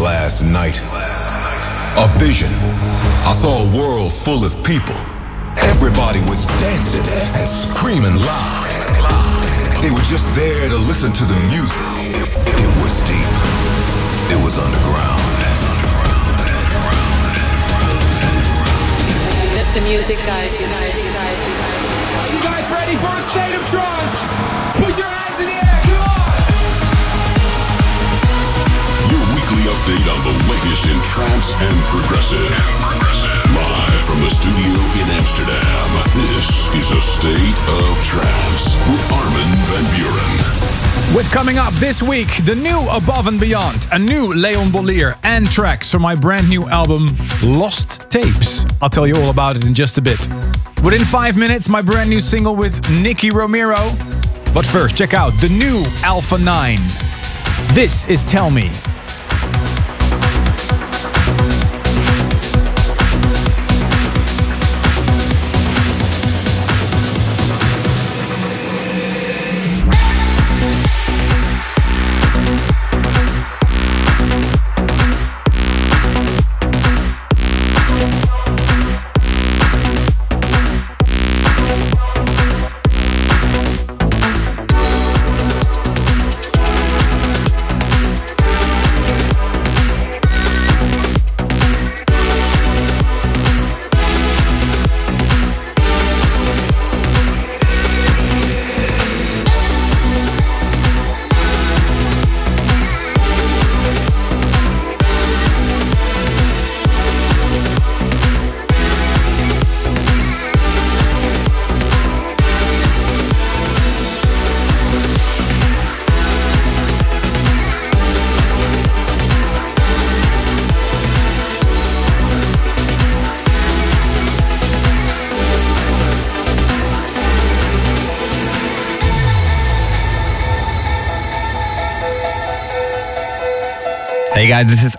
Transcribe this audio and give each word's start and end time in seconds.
last 0.00 0.48
night. 0.48 0.80
A 2.00 2.08
vision. 2.16 2.48
I 3.28 3.36
saw 3.36 3.52
a 3.52 3.68
world 3.76 4.12
full 4.12 4.40
of 4.40 4.52
people. 4.64 4.96
Everybody 5.76 6.24
was 6.24 6.48
dancing 6.56 7.04
and 7.36 7.44
screaming 7.44 8.16
loud. 8.16 8.64
They 9.84 9.92
were 9.92 10.04
just 10.08 10.32
there 10.32 10.68
to 10.72 10.78
listen 10.88 11.12
to 11.12 11.24
the 11.28 11.36
music. 11.52 12.16
It 12.48 12.72
was 12.80 13.04
deep. 13.04 13.28
It 14.32 14.40
was 14.40 14.56
underground. 14.56 15.20
Let 19.52 19.68
the 19.76 19.84
music 19.84 20.16
guide 20.24 20.52
you, 20.56 20.64
guide 20.64 20.96
you, 20.96 21.12
guide 21.12 21.40
you, 21.44 21.52
guide 21.60 21.80
you. 21.84 22.36
You 22.36 22.40
guys 22.40 22.66
ready 22.72 22.96
for 22.96 23.12
a 23.12 23.22
state 23.28 23.54
of 23.54 23.64
trance? 23.68 24.69
Update 29.70 30.02
on 30.10 30.18
the 30.26 30.34
latest 30.50 30.84
in 30.86 30.98
trance 31.02 31.54
and 31.62 31.76
progressive. 31.94 32.40
Live 33.54 34.02
from 34.04 34.18
the 34.20 34.28
studio 34.28 34.72
in 34.98 35.06
Amsterdam, 35.14 35.86
this 36.10 36.74
is 36.74 36.90
a 36.90 37.00
state 37.00 37.58
of 37.78 38.04
trance 38.04 38.74
with 38.90 39.12
Armin 39.12 39.50
van 39.70 39.84
Buuren. 39.94 41.14
With 41.14 41.30
coming 41.30 41.58
up 41.58 41.72
this 41.74 42.02
week, 42.02 42.44
the 42.44 42.54
new 42.56 42.80
Above 42.90 43.28
and 43.28 43.38
Beyond, 43.38 43.86
a 43.92 43.98
new 43.98 44.32
Leon 44.32 44.72
Bolier, 44.72 45.16
and 45.22 45.48
tracks 45.48 45.88
from 45.88 46.02
my 46.02 46.16
brand 46.16 46.48
new 46.48 46.68
album, 46.68 47.06
Lost 47.40 48.10
Tapes. 48.10 48.66
I'll 48.82 48.90
tell 48.90 49.06
you 49.06 49.14
all 49.22 49.30
about 49.30 49.56
it 49.56 49.64
in 49.64 49.72
just 49.72 49.98
a 49.98 50.02
bit. 50.02 50.18
Within 50.82 51.04
five 51.04 51.36
minutes, 51.36 51.68
my 51.68 51.80
brand 51.80 52.10
new 52.10 52.20
single 52.20 52.56
with 52.56 52.90
Nicky 52.90 53.30
Romero. 53.30 53.94
But 54.52 54.66
first, 54.66 54.96
check 54.96 55.14
out 55.14 55.30
the 55.40 55.48
new 55.48 55.84
Alpha 56.02 56.38
9. 56.38 56.78
This 57.72 58.08
is 58.08 58.24
Tell 58.24 58.50
Me. 58.50 58.68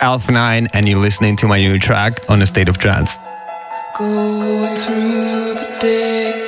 Alpha 0.01 0.31
9 0.31 0.67
and 0.73 0.89
you're 0.89 0.97
listening 0.97 1.35
to 1.35 1.47
my 1.47 1.59
new 1.59 1.77
track 1.77 2.13
on 2.27 2.41
A 2.41 2.47
State 2.47 2.67
of 2.67 2.79
Trance. 2.79 3.17
Going 3.99 4.75
through 4.75 5.53
the 5.53 5.77
days, 5.79 6.40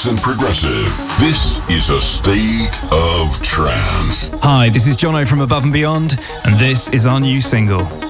house 0.00 0.06
and 0.06 0.18
progressive. 0.18 0.86
This 1.18 1.58
is 1.68 1.90
a 1.90 2.00
state 2.00 2.82
of 2.92 3.40
trance. 3.42 4.30
Hi, 4.42 4.70
this 4.70 4.86
is 4.86 4.96
Jono 4.96 5.26
from 5.26 5.40
Above 5.40 5.64
and 5.64 5.72
Beyond, 5.72 6.18
and 6.44 6.58
this 6.58 6.88
is 6.90 7.06
our 7.06 7.20
new 7.20 7.40
single. 7.40 8.09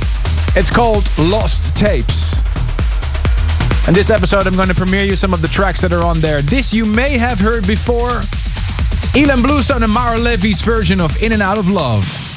It's 0.57 0.71
called 0.71 1.07
Lost 1.19 1.77
Tapes. 1.77 2.39
In 3.87 3.93
this 3.93 4.09
episode, 4.09 4.47
I'm 4.47 4.57
going 4.57 4.69
to 4.69 4.75
premiere 4.75 5.05
you 5.05 5.15
some 5.15 5.35
of 5.35 5.43
the 5.43 5.49
tracks 5.49 5.83
that 5.83 5.93
are 5.93 6.05
on 6.05 6.21
there. 6.21 6.41
This 6.41 6.73
you 6.73 6.87
may 6.87 7.19
have 7.19 7.39
heard 7.39 7.67
before. 7.67 8.23
Ilan 9.13 9.43
Bluestone 9.43 9.83
and 9.83 9.93
Maor 9.93 10.19
Levi's 10.19 10.63
version 10.63 11.03
of 11.03 11.23
In 11.23 11.33
and 11.33 11.43
Out 11.43 11.59
of 11.59 11.69
Love. 11.69 12.28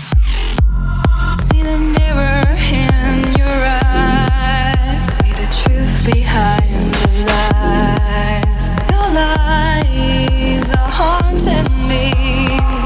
Haunting 11.01 11.88
me. 11.88 12.80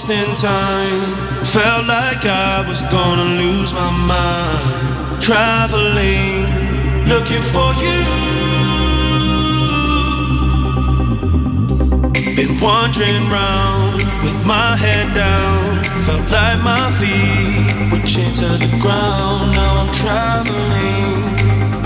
Lost 0.00 0.10
in 0.10 0.34
time. 0.34 1.44
Felt 1.44 1.86
like 1.86 2.24
I 2.24 2.64
was 2.66 2.80
gonna 2.82 3.24
lose 3.42 3.72
my 3.72 3.90
mind. 3.90 5.22
Traveling, 5.22 6.46
looking 7.08 7.42
for 7.42 7.70
you. 7.84 8.00
Been 12.36 12.60
wandering 12.60 13.28
round 13.30 14.02
with 14.22 14.46
my 14.46 14.76
head 14.76 15.14
down. 15.14 15.84
Felt 16.06 16.30
like 16.30 16.62
my 16.62 16.90
feet 16.98 17.92
were 17.92 18.06
chained 18.06 18.36
to 18.36 18.48
the 18.64 18.70
ground. 18.80 19.52
Now 19.52 19.82
I'm 19.82 19.92
traveling, 20.02 21.16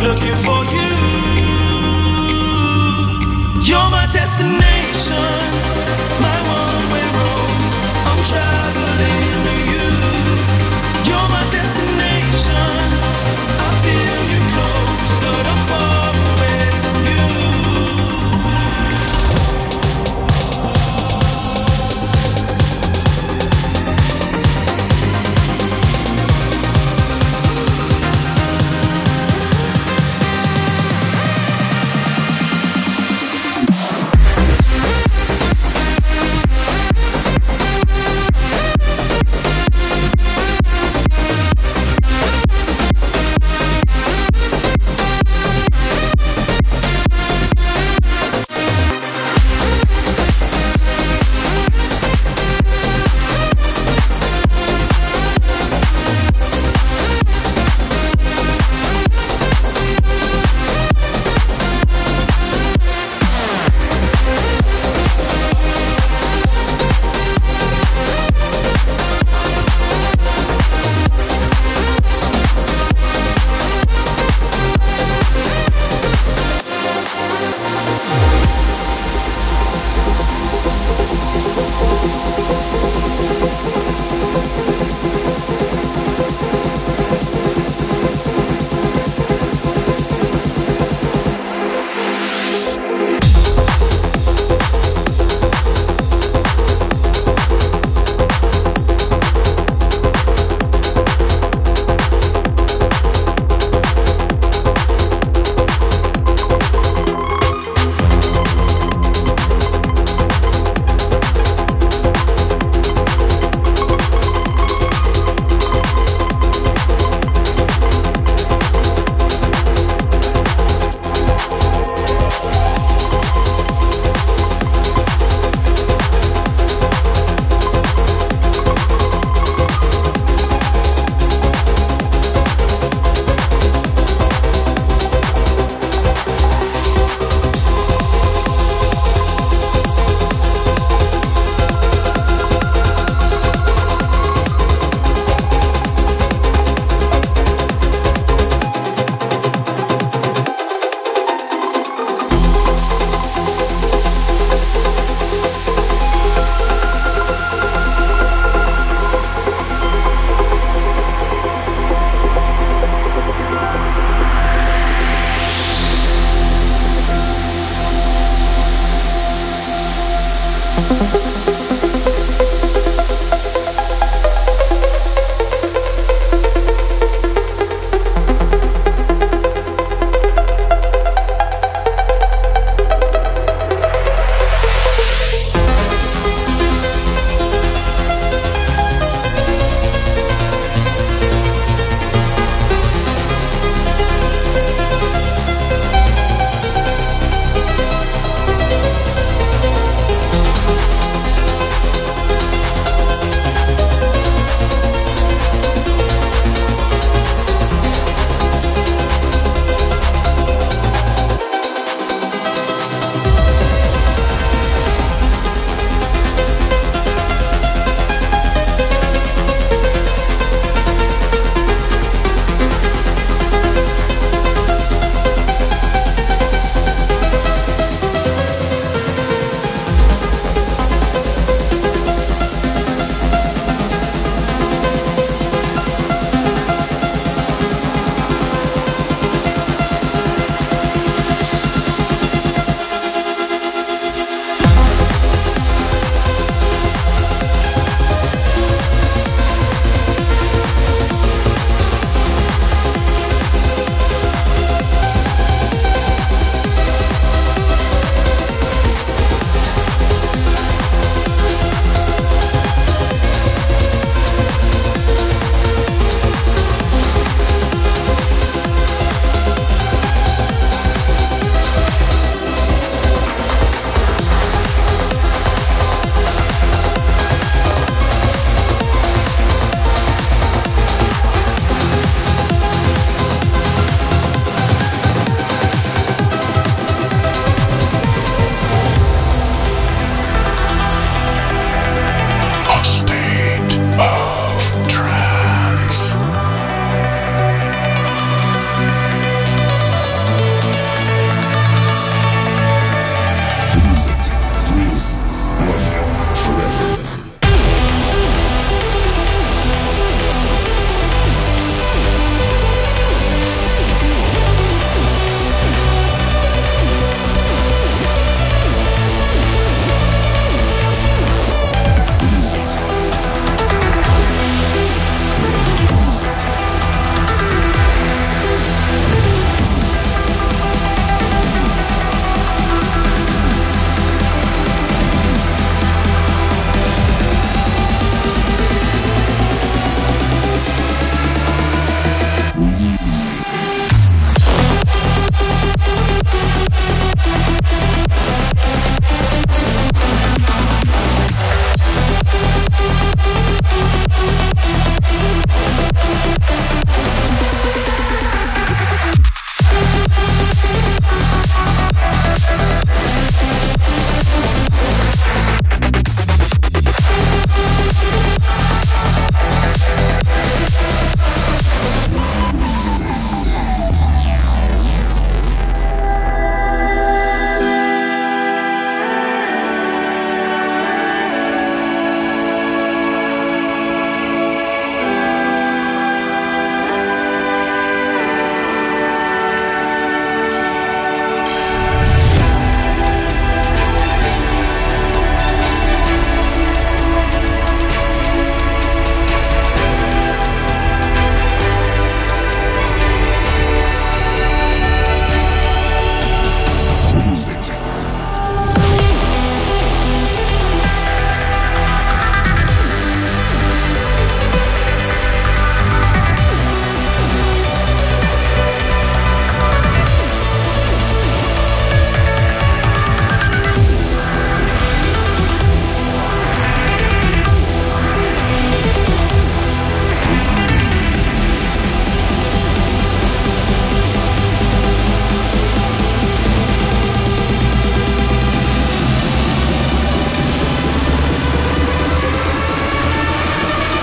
looking 0.07 0.37
for 0.47 0.61
you. 0.77 0.93
You're 3.65 3.91
my 3.91 4.07
destination, 4.13 5.54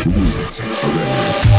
Music 0.06 0.48
forever. 0.48 1.52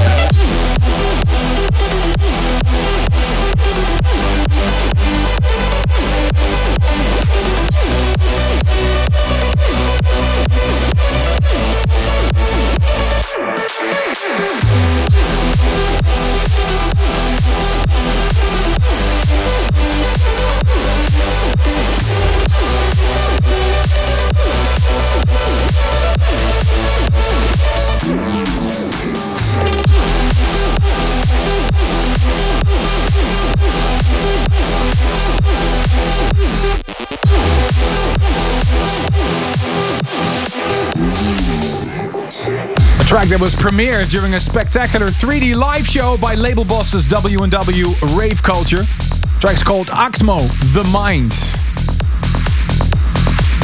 track 43.12 43.28
that 43.28 43.38
was 43.38 43.54
premiered 43.54 44.10
during 44.10 44.32
a 44.32 44.40
spectacular 44.40 45.08
3D 45.08 45.54
live 45.54 45.86
show 45.86 46.16
by 46.16 46.34
label 46.34 46.64
bosses 46.64 47.06
W&W 47.06 47.86
Rave 48.16 48.42
Culture. 48.42 48.78
The 48.78 49.36
track's 49.38 49.62
called 49.62 49.88
Axmo, 49.88 50.48
The 50.72 50.82
Mind. 50.84 51.30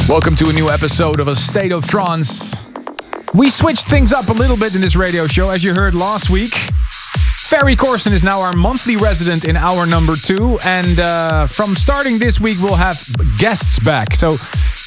Welcome 0.07 0.35
to 0.35 0.49
a 0.49 0.53
new 0.53 0.69
episode 0.69 1.19
of 1.19 1.27
A 1.27 1.35
State 1.35 1.71
of 1.71 1.87
Trance. 1.87 2.63
We 3.33 3.49
switched 3.49 3.87
things 3.87 4.13
up 4.13 4.29
a 4.29 4.33
little 4.33 4.55
bit 4.55 4.75
in 4.75 4.81
this 4.81 4.95
radio 4.95 5.25
show, 5.25 5.49
as 5.49 5.63
you 5.63 5.73
heard 5.73 5.95
last 5.95 6.29
week. 6.29 6.68
Ferry 7.59 7.75
Corsten 7.75 8.13
is 8.13 8.23
now 8.23 8.39
our 8.39 8.53
monthly 8.53 8.95
resident 8.95 9.45
in 9.45 9.57
hour 9.57 9.85
number 9.85 10.15
two. 10.15 10.57
And 10.63 10.97
uh, 10.97 11.45
from 11.45 11.75
starting 11.75 12.17
this 12.17 12.39
week, 12.39 12.57
we'll 12.61 12.75
have 12.75 13.03
guests 13.37 13.79
back. 13.79 14.15
So, 14.15 14.37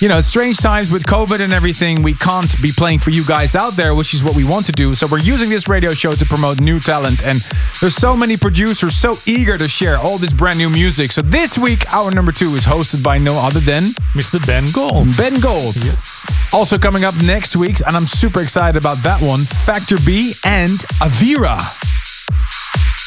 you 0.00 0.08
know, 0.08 0.22
strange 0.22 0.56
times 0.56 0.90
with 0.90 1.04
COVID 1.04 1.40
and 1.40 1.52
everything. 1.52 2.02
We 2.02 2.14
can't 2.14 2.50
be 2.62 2.72
playing 2.72 3.00
for 3.00 3.10
you 3.10 3.26
guys 3.26 3.54
out 3.54 3.76
there, 3.76 3.94
which 3.94 4.14
is 4.14 4.24
what 4.24 4.34
we 4.34 4.44
want 4.44 4.64
to 4.66 4.72
do. 4.72 4.94
So, 4.94 5.06
we're 5.06 5.18
using 5.18 5.50
this 5.50 5.68
radio 5.68 5.92
show 5.92 6.12
to 6.12 6.24
promote 6.24 6.62
new 6.62 6.80
talent. 6.80 7.22
And 7.22 7.42
there's 7.82 7.94
so 7.94 8.16
many 8.16 8.38
producers 8.38 8.96
so 8.96 9.18
eager 9.26 9.58
to 9.58 9.68
share 9.68 9.98
all 9.98 10.16
this 10.16 10.32
brand 10.32 10.56
new 10.56 10.70
music. 10.70 11.12
So, 11.12 11.20
this 11.20 11.58
week, 11.58 11.92
hour 11.92 12.10
number 12.10 12.32
two 12.32 12.54
is 12.54 12.64
hosted 12.64 13.02
by 13.02 13.18
no 13.18 13.38
other 13.38 13.60
than 13.60 13.90
Mr. 14.14 14.44
Ben 14.46 14.64
Gold. 14.72 15.14
Ben 15.18 15.38
Gold. 15.40 15.76
Yes. 15.76 16.48
Also 16.54 16.78
coming 16.78 17.04
up 17.04 17.14
next 17.22 17.54
week, 17.54 17.80
and 17.86 17.94
I'm 17.94 18.06
super 18.06 18.40
excited 18.40 18.78
about 18.80 18.96
that 19.02 19.20
one, 19.20 19.42
Factor 19.42 19.98
B 20.06 20.32
and 20.42 20.78
Avira. 21.02 21.91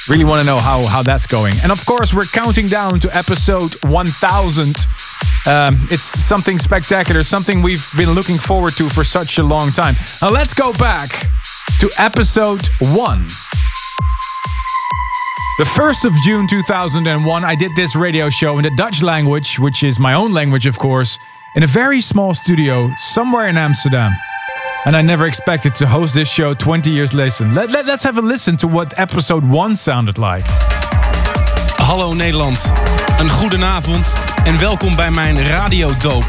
Really 0.08 0.24
want 0.24 0.40
to 0.40 0.46
know 0.46 0.60
how, 0.60 0.86
how 0.86 1.02
that's 1.02 1.26
going. 1.26 1.56
And 1.64 1.72
of 1.72 1.84
course, 1.84 2.14
we're 2.14 2.26
counting 2.26 2.68
down 2.68 3.00
to 3.00 3.18
episode 3.18 3.74
1000. 3.86 4.76
Um, 5.48 5.80
it's 5.90 6.04
something 6.04 6.60
spectacular, 6.60 7.24
something 7.24 7.64
we've 7.64 7.90
been 7.98 8.12
looking 8.12 8.38
forward 8.38 8.74
to 8.78 8.88
for 8.88 9.04
such 9.04 9.40
a 9.40 9.44
long 9.44 9.72
time. 9.72 9.96
Now, 10.22 10.30
let's 10.30 10.54
go 10.54 10.74
back 10.74 11.10
to 11.80 11.90
episode 11.98 12.68
1. 12.80 13.20
The 15.58 15.64
1st 15.64 16.06
of 16.06 16.14
June 16.22 16.46
2001, 16.48 17.44
I 17.44 17.56
did 17.56 17.76
this 17.76 17.96
radio 17.96 18.30
show 18.30 18.60
in 18.60 18.64
the 18.64 18.70
Dutch 18.72 19.02
language, 19.02 19.58
which 19.58 19.84
is 19.84 20.00
my 20.00 20.14
own 20.14 20.34
language, 20.34 20.68
of 20.68 20.78
course, 20.78 21.18
in 21.56 21.64
a 21.64 21.68
very 21.68 22.00
small 22.00 22.36
studio 22.36 22.92
somewhere 23.00 23.48
in 23.48 23.58
Amsterdam. 23.58 24.12
And 24.86 24.96
I 24.96 25.02
never 25.02 25.26
expected 25.26 25.76
to 25.76 25.88
host 25.88 26.14
this 26.14 26.30
show 26.30 26.54
20 26.54 26.92
years 26.92 27.12
later. 27.12 27.48
Let, 27.48 27.72
let, 27.72 27.88
let's 27.88 28.04
have 28.04 28.20
a 28.20 28.22
listen 28.22 28.56
to 28.58 28.68
what 28.68 28.94
episode 29.00 29.44
1 29.44 29.76
sounded 29.76 30.18
like. 30.18 30.46
Hallo 31.78 32.14
Nederland, 32.14 32.74
een 33.20 33.30
goedenavond 33.30 34.18
en 34.44 34.60
welkom 34.60 34.96
bij 34.96 35.12
mijn 35.12 35.46
radiodoop. 35.46 36.26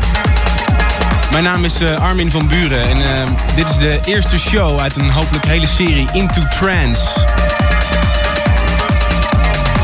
Mijn 1.31 1.45
naam 1.45 1.65
is 1.65 1.81
eh, 1.81 2.01
Armin 2.01 2.31
van 2.31 2.49
Buren 2.49 2.83
en 2.83 2.97
eh, 2.97 3.29
dit 3.55 3.69
is 3.69 3.77
de 3.77 4.01
eerste 4.05 4.39
show 4.39 4.79
uit 4.79 4.97
een 4.97 5.11
hopelijk 5.11 5.45
hele 5.45 5.67
serie 5.67 6.09
Into 6.13 6.43
Trance. 6.49 7.27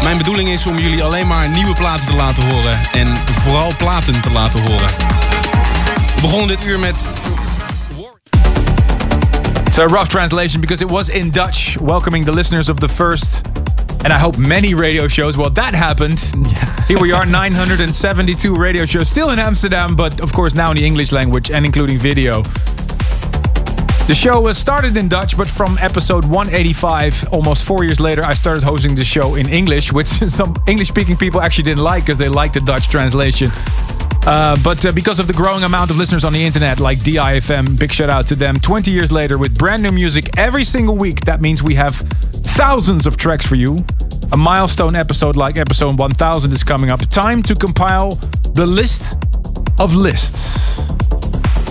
Mijn 0.03 0.17
bedoeling 0.17 0.49
is 0.49 0.67
om 0.67 0.79
jullie 0.79 1.03
alleen 1.03 1.27
maar 1.27 1.49
nieuwe 1.49 1.75
platen 1.75 2.07
te 2.07 2.15
laten 2.15 2.51
horen 2.51 2.79
en 2.93 3.17
vooral 3.17 3.73
platen 3.77 4.21
te 4.21 4.31
laten 4.31 4.61
horen. 4.61 4.91
We 6.15 6.21
begonnen 6.21 6.49
dit 6.49 6.65
uur 6.65 6.79
met 6.79 7.09
It's 9.73 9.79
a 9.79 9.89
rough 9.89 10.11
translation 10.11 10.61
because 10.61 10.83
it 10.83 10.91
was 10.91 11.09
in 11.09 11.31
Dutch, 11.31 11.79
welcoming 11.81 12.27
the 12.27 12.31
listeners 12.31 12.69
of 12.69 12.79
the 12.79 12.89
first, 12.89 13.47
and 14.05 14.13
I 14.13 14.19
hope 14.19 14.37
many 14.37 14.75
radio 14.75 15.09
shows. 15.09 15.39
Well, 15.39 15.49
that 15.49 15.73
happened. 15.73 16.21
Here 16.89 17.01
we 17.01 17.11
are, 17.11 17.25
972 17.25 18.55
radio 18.55 18.85
shows, 18.85 19.09
still 19.09 19.31
in 19.31 19.39
Amsterdam, 19.39 19.97
but 19.97 20.21
of 20.21 20.31
course 20.35 20.55
now 20.55 20.73
in 20.73 20.77
the 20.77 20.85
English 20.85 21.11
language 21.11 21.51
and 21.51 21.65
including 21.65 21.99
video. 21.99 22.43
The 24.03 24.15
show 24.15 24.43
was 24.43 24.59
started 24.59 24.95
in 24.99 25.09
Dutch, 25.09 25.39
but 25.39 25.49
from 25.49 25.79
episode 25.81 26.27
185, 26.27 27.33
almost 27.33 27.65
four 27.65 27.83
years 27.83 27.99
later, 27.99 28.23
I 28.23 28.35
started 28.35 28.63
hosting 28.65 28.95
the 28.95 29.05
show 29.05 29.37
in 29.37 29.49
English, 29.49 29.91
which 29.91 30.07
some 30.29 30.55
English 30.69 30.89
speaking 30.89 31.17
people 31.17 31.41
actually 31.41 31.65
didn't 31.65 31.83
like 31.83 32.03
because 32.05 32.19
they 32.19 32.29
liked 32.29 32.53
the 32.53 32.61
Dutch 32.61 32.91
translation. 32.91 33.51
Uh, 34.25 34.57
but 34.63 34.85
uh, 34.87 34.93
because 34.93 35.19
of 35.19 35.27
the 35.27 35.33
growing 35.33 35.65
amount 35.65 35.91
of 35.91 35.97
listeners 35.97 36.25
on 36.25 36.33
the 36.33 36.45
internet, 36.45 36.79
like 36.79 36.99
DIFM, 36.99 37.79
big 37.79 37.91
shout 37.91 38.09
out 38.09 38.27
to 38.29 38.37
them. 38.37 38.55
20 38.57 38.91
years 38.91 39.11
later, 39.11 39.37
with 39.37 39.59
brand 39.59 39.83
new 39.83 39.91
music 39.91 40.39
every 40.39 40.63
single 40.63 40.97
week, 40.97 41.23
that 41.23 41.41
means 41.41 41.63
we 41.63 41.75
have 41.75 41.97
thousands 42.55 43.07
of 43.07 43.17
tracks 43.17 43.45
for 43.45 43.57
you. 43.57 43.79
A 44.31 44.37
milestone 44.37 44.95
episode 44.95 45.37
like 45.37 45.59
episode 45.59 45.99
1000 45.99 46.53
is 46.53 46.63
coming 46.63 46.91
up. 46.91 47.01
Time 47.09 47.43
to 47.43 47.55
compile 47.55 48.15
the 48.55 48.65
list 48.65 49.17
of 49.81 49.95
lists. 49.95 50.79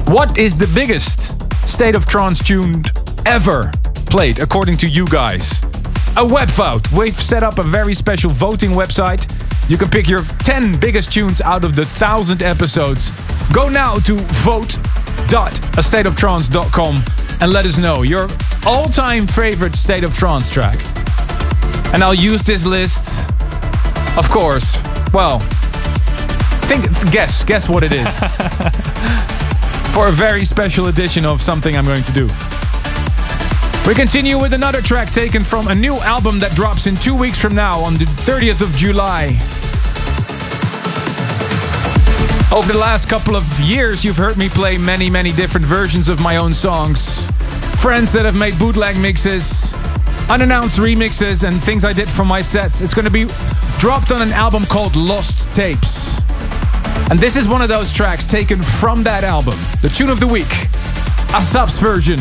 What 0.09 0.37
is 0.37 0.57
the 0.57 0.69
biggest 0.75 1.37
State 1.67 1.95
of 1.95 2.05
Trance 2.05 2.43
tuned 2.43 2.91
ever 3.25 3.71
played, 4.07 4.39
according 4.39 4.75
to 4.77 4.89
you 4.89 5.05
guys? 5.07 5.63
A 6.17 6.25
web 6.25 6.49
vote. 6.49 6.91
We've 6.91 7.15
set 7.15 7.43
up 7.43 7.59
a 7.59 7.63
very 7.63 7.93
special 7.93 8.29
voting 8.29 8.71
website. 8.71 9.25
You 9.71 9.77
can 9.77 9.89
pick 9.89 10.09
your 10.09 10.21
10 10.21 10.81
biggest 10.81 11.13
tunes 11.13 11.39
out 11.39 11.63
of 11.63 11.77
the 11.77 11.83
1000 11.83 12.43
episodes. 12.43 13.11
Go 13.53 13.69
now 13.69 13.95
to 13.99 14.15
vote.astateoftrance.com 14.15 17.03
and 17.39 17.53
let 17.53 17.63
us 17.63 17.77
know 17.77 18.01
your 18.01 18.27
all 18.65 18.89
time 18.89 19.25
favorite 19.25 19.77
State 19.77 20.03
of 20.03 20.13
Trance 20.13 20.49
track. 20.49 20.75
And 21.93 22.03
I'll 22.03 22.13
use 22.13 22.41
this 22.41 22.65
list, 22.65 23.29
of 24.17 24.29
course. 24.29 24.77
Well, 25.13 25.39
think, 26.67 26.83
guess, 27.09 27.45
guess 27.45 27.69
what 27.69 27.83
it 27.83 27.93
is. 27.93 28.19
For 29.95 30.09
a 30.09 30.11
very 30.11 30.43
special 30.43 30.87
edition 30.87 31.23
of 31.23 31.41
something 31.41 31.77
I'm 31.77 31.85
going 31.85 32.03
to 32.03 32.11
do. 32.11 32.27
We 33.91 33.95
continue 33.95 34.39
with 34.39 34.53
another 34.53 34.81
track 34.81 35.11
taken 35.11 35.43
from 35.43 35.67
a 35.67 35.75
new 35.75 35.97
album 35.97 36.39
that 36.39 36.55
drops 36.55 36.87
in 36.87 36.95
two 36.95 37.13
weeks 37.13 37.37
from 37.37 37.53
now 37.53 37.81
on 37.81 37.95
the 37.95 38.05
30th 38.05 38.61
of 38.61 38.73
July. 38.77 39.37
Over 42.57 42.71
the 42.71 42.79
last 42.79 43.09
couple 43.09 43.35
of 43.35 43.59
years, 43.59 44.05
you've 44.05 44.15
heard 44.15 44.37
me 44.37 44.47
play 44.47 44.77
many, 44.77 45.09
many 45.09 45.33
different 45.33 45.67
versions 45.67 46.07
of 46.07 46.21
my 46.21 46.37
own 46.37 46.53
songs. 46.53 47.25
Friends 47.81 48.13
that 48.13 48.23
have 48.23 48.33
made 48.33 48.57
bootleg 48.57 48.97
mixes, 48.97 49.73
unannounced 50.29 50.79
remixes, 50.79 51.45
and 51.45 51.61
things 51.61 51.83
I 51.83 51.91
did 51.91 52.07
for 52.07 52.23
my 52.23 52.41
sets. 52.41 52.79
It's 52.79 52.93
going 52.93 53.03
to 53.03 53.11
be 53.11 53.25
dropped 53.77 54.13
on 54.13 54.21
an 54.21 54.31
album 54.31 54.63
called 54.67 54.95
Lost 54.95 55.53
Tapes. 55.53 56.17
And 57.09 57.19
this 57.19 57.35
is 57.35 57.45
one 57.45 57.61
of 57.61 57.67
those 57.67 57.91
tracks 57.91 58.25
taken 58.25 58.61
from 58.61 59.03
that 59.03 59.25
album. 59.25 59.59
The 59.81 59.89
tune 59.89 60.09
of 60.09 60.21
the 60.21 60.27
week, 60.27 60.69
Asap's 61.35 61.77
version 61.77 62.19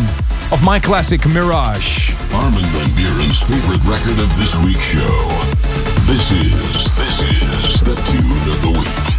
of 0.53 0.65
my 0.65 0.81
classic 0.81 1.25
Mirage. 1.27 2.15
Armin 2.35 2.65
Van 2.65 2.91
Buuren's 2.91 3.43
favorite 3.43 3.83
record 3.85 4.19
of 4.21 4.37
this 4.37 4.57
week's 4.65 4.83
show. 4.83 5.29
This 6.07 6.33
is, 6.33 6.85
this 6.97 7.23
is 7.23 7.81
the 7.81 7.95
tune 8.11 8.49
of 8.53 8.63
the 8.63 8.79
week. 8.81 9.10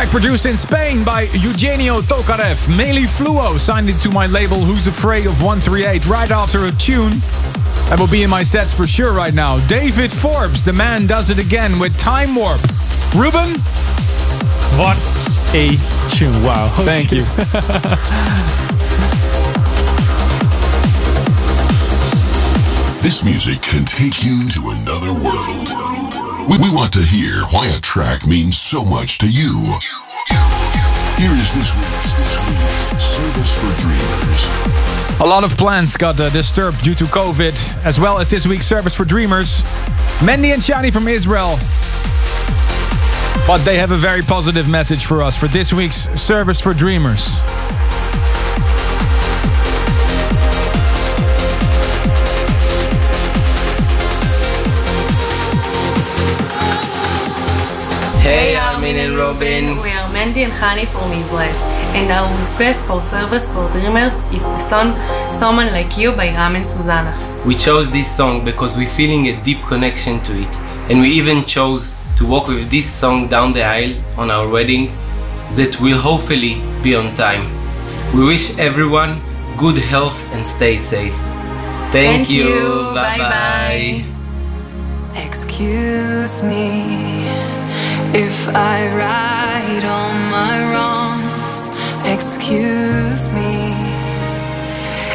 Track 0.00 0.10
produced 0.12 0.46
in 0.46 0.56
Spain 0.56 1.04
by 1.04 1.22
Eugenio 1.34 2.00
Tokarev. 2.00 2.74
Meli 2.74 3.02
Fluo 3.02 3.58
signed 3.58 3.90
it 3.90 3.98
to 3.98 4.08
my 4.08 4.26
label 4.26 4.56
Who's 4.56 4.86
Afraid 4.86 5.26
of 5.26 5.42
138 5.42 6.06
right 6.06 6.30
after 6.30 6.64
a 6.64 6.70
tune. 6.70 7.10
That 7.90 7.96
will 7.98 8.08
be 8.08 8.22
in 8.22 8.30
my 8.30 8.42
sets 8.42 8.72
for 8.72 8.86
sure 8.86 9.12
right 9.12 9.34
now. 9.34 9.58
David 9.66 10.10
Forbes, 10.10 10.64
the 10.64 10.72
man 10.72 11.06
does 11.06 11.28
it 11.28 11.38
again 11.38 11.78
with 11.78 11.98
Time 11.98 12.34
Warp. 12.34 12.62
Ruben? 13.14 13.52
What 14.80 14.96
a 15.52 15.76
tune. 16.08 16.32
Wow. 16.44 16.72
Oh, 16.78 16.82
Thank 16.86 17.10
shit. 17.10 17.18
you. 17.18 17.24
This 23.02 23.22
music 23.22 23.60
can 23.60 23.84
take 23.84 24.24
you 24.24 24.48
to 24.48 24.70
another 24.70 25.12
world. 25.12 26.09
We, 26.48 26.58
we 26.58 26.74
want 26.74 26.92
to 26.94 27.02
hear 27.02 27.42
why 27.50 27.66
a 27.66 27.80
track 27.80 28.26
means 28.26 28.56
so 28.56 28.84
much 28.84 29.18
to 29.18 29.28
you. 29.28 29.52
Here 31.18 31.32
is 31.32 31.52
this 31.52 31.74
week's, 31.76 32.10
Service 33.04 33.54
for 33.58 33.72
Dreamers. 33.82 35.20
A 35.20 35.26
lot 35.26 35.44
of 35.44 35.56
plans 35.58 35.96
got 35.96 36.18
uh, 36.18 36.30
disturbed 36.30 36.82
due 36.82 36.94
to 36.94 37.04
COVID, 37.04 37.84
as 37.84 38.00
well 38.00 38.18
as 38.18 38.28
this 38.28 38.46
week's 38.46 38.66
service 38.66 38.94
for 38.94 39.04
dreamers. 39.04 39.62
Mendy 40.20 40.52
and 40.54 40.62
Shani 40.62 40.90
from 40.90 41.08
Israel. 41.08 41.58
But 43.46 43.64
they 43.64 43.76
have 43.78 43.90
a 43.90 43.96
very 43.96 44.22
positive 44.22 44.68
message 44.68 45.04
for 45.04 45.22
us 45.22 45.36
for 45.36 45.46
this 45.48 45.72
week's 45.74 46.08
service 46.20 46.58
for 46.58 46.72
dreamers. 46.72 47.38
Hey, 58.30 58.54
Armin 58.54 58.96
and 58.96 59.16
Robin. 59.16 59.82
We 59.82 59.90
are 59.90 60.08
Mandy 60.12 60.44
and 60.44 60.52
Hani 60.52 60.86
from 60.86 61.10
Israel, 61.10 61.52
and 61.98 62.12
our 62.12 62.30
request 62.46 62.86
for 62.86 63.02
service 63.02 63.52
for 63.52 63.68
dreamers 63.72 64.14
is 64.30 64.40
the 64.40 64.58
song 64.60 64.94
Someone 65.34 65.72
Like 65.72 65.98
You 65.98 66.12
by 66.12 66.28
Ram 66.28 66.54
and 66.54 66.64
Susana. 66.64 67.12
We 67.44 67.56
chose 67.56 67.90
this 67.90 68.06
song 68.16 68.44
because 68.44 68.76
we're 68.76 68.86
feeling 68.86 69.26
a 69.26 69.42
deep 69.42 69.60
connection 69.62 70.20
to 70.22 70.32
it, 70.40 70.54
and 70.88 71.00
we 71.00 71.08
even 71.08 71.42
chose 71.42 72.00
to 72.18 72.24
walk 72.24 72.46
with 72.46 72.70
this 72.70 72.88
song 72.88 73.26
down 73.26 73.50
the 73.50 73.64
aisle 73.64 73.96
on 74.16 74.30
our 74.30 74.48
wedding 74.48 74.92
that 75.56 75.80
will 75.80 75.98
hopefully 75.98 76.62
be 76.84 76.94
on 76.94 77.12
time. 77.16 77.50
We 78.14 78.24
wish 78.24 78.56
everyone 78.60 79.20
good 79.56 79.76
health 79.76 80.22
and 80.32 80.46
stay 80.46 80.76
safe. 80.76 81.18
Thank, 81.90 82.28
Thank 82.28 82.30
you. 82.30 82.92
Bye 82.94 83.18
bye. 83.18 84.04
Bye-bye. 85.10 85.26
Excuse 85.26 86.44
me 86.44 87.29
if 88.14 88.48
I 88.48 88.78
right 88.94 89.84
all 89.84 90.14
my 90.30 90.56
wrongs. 90.72 91.70
Excuse 92.04 93.32
me 93.32 93.70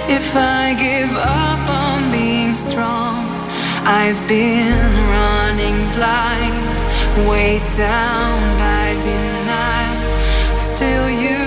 if 0.08 0.36
I 0.36 0.76
give 0.80 1.12
up 1.18 1.70
on 1.70 2.12
being 2.12 2.54
strong. 2.56 3.26
I've 3.88 4.22
been 4.28 4.92
running 5.16 5.80
blind, 5.94 6.78
weighed 7.28 7.68
down 7.76 8.58
by 8.58 8.98
denial. 9.02 10.60
Still, 10.60 11.10
you 11.10 11.45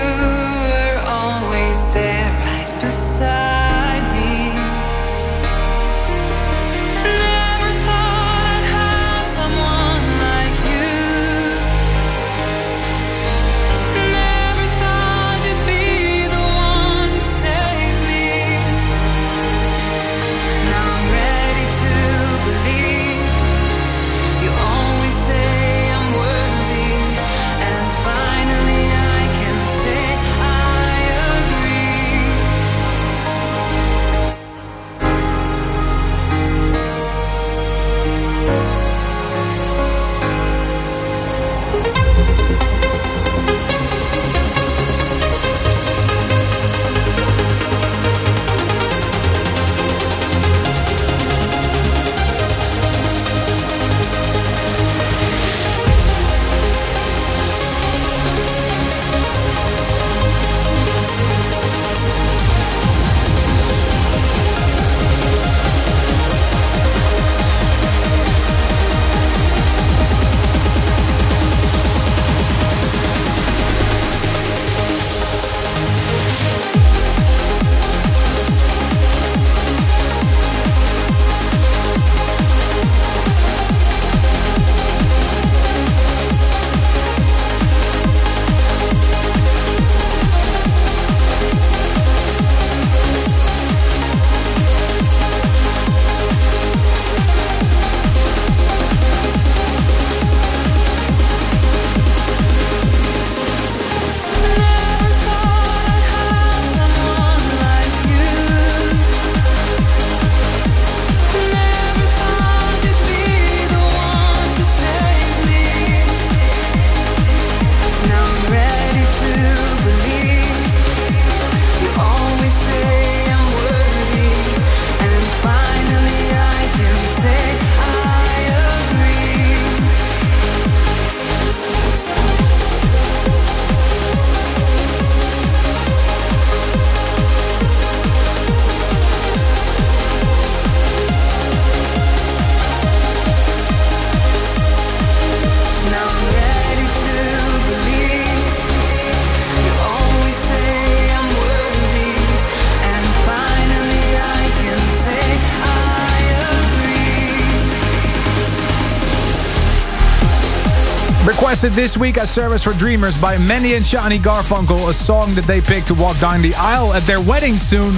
Requested 161.61 161.83
this 161.83 161.97
week 161.97 162.17
as 162.17 162.29
Service 162.29 162.63
for 162.63 162.71
Dreamers 162.71 163.17
by 163.17 163.37
Mandy 163.37 163.73
and 163.73 163.83
Shani 163.83 164.17
Garfunkel, 164.17 164.89
a 164.89 164.93
song 164.93 165.33
that 165.33 165.43
they 165.43 165.59
picked 165.59 165.87
to 165.87 165.93
walk 165.93 166.17
down 166.19 166.41
the 166.41 166.53
aisle 166.55 166.93
at 166.93 167.03
their 167.03 167.19
wedding 167.19 167.57
soon. 167.57 167.91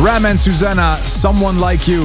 Ram 0.00 0.24
and 0.24 0.40
Susana, 0.40 0.94
Someone 1.02 1.58
Like 1.58 1.86
You. 1.86 2.00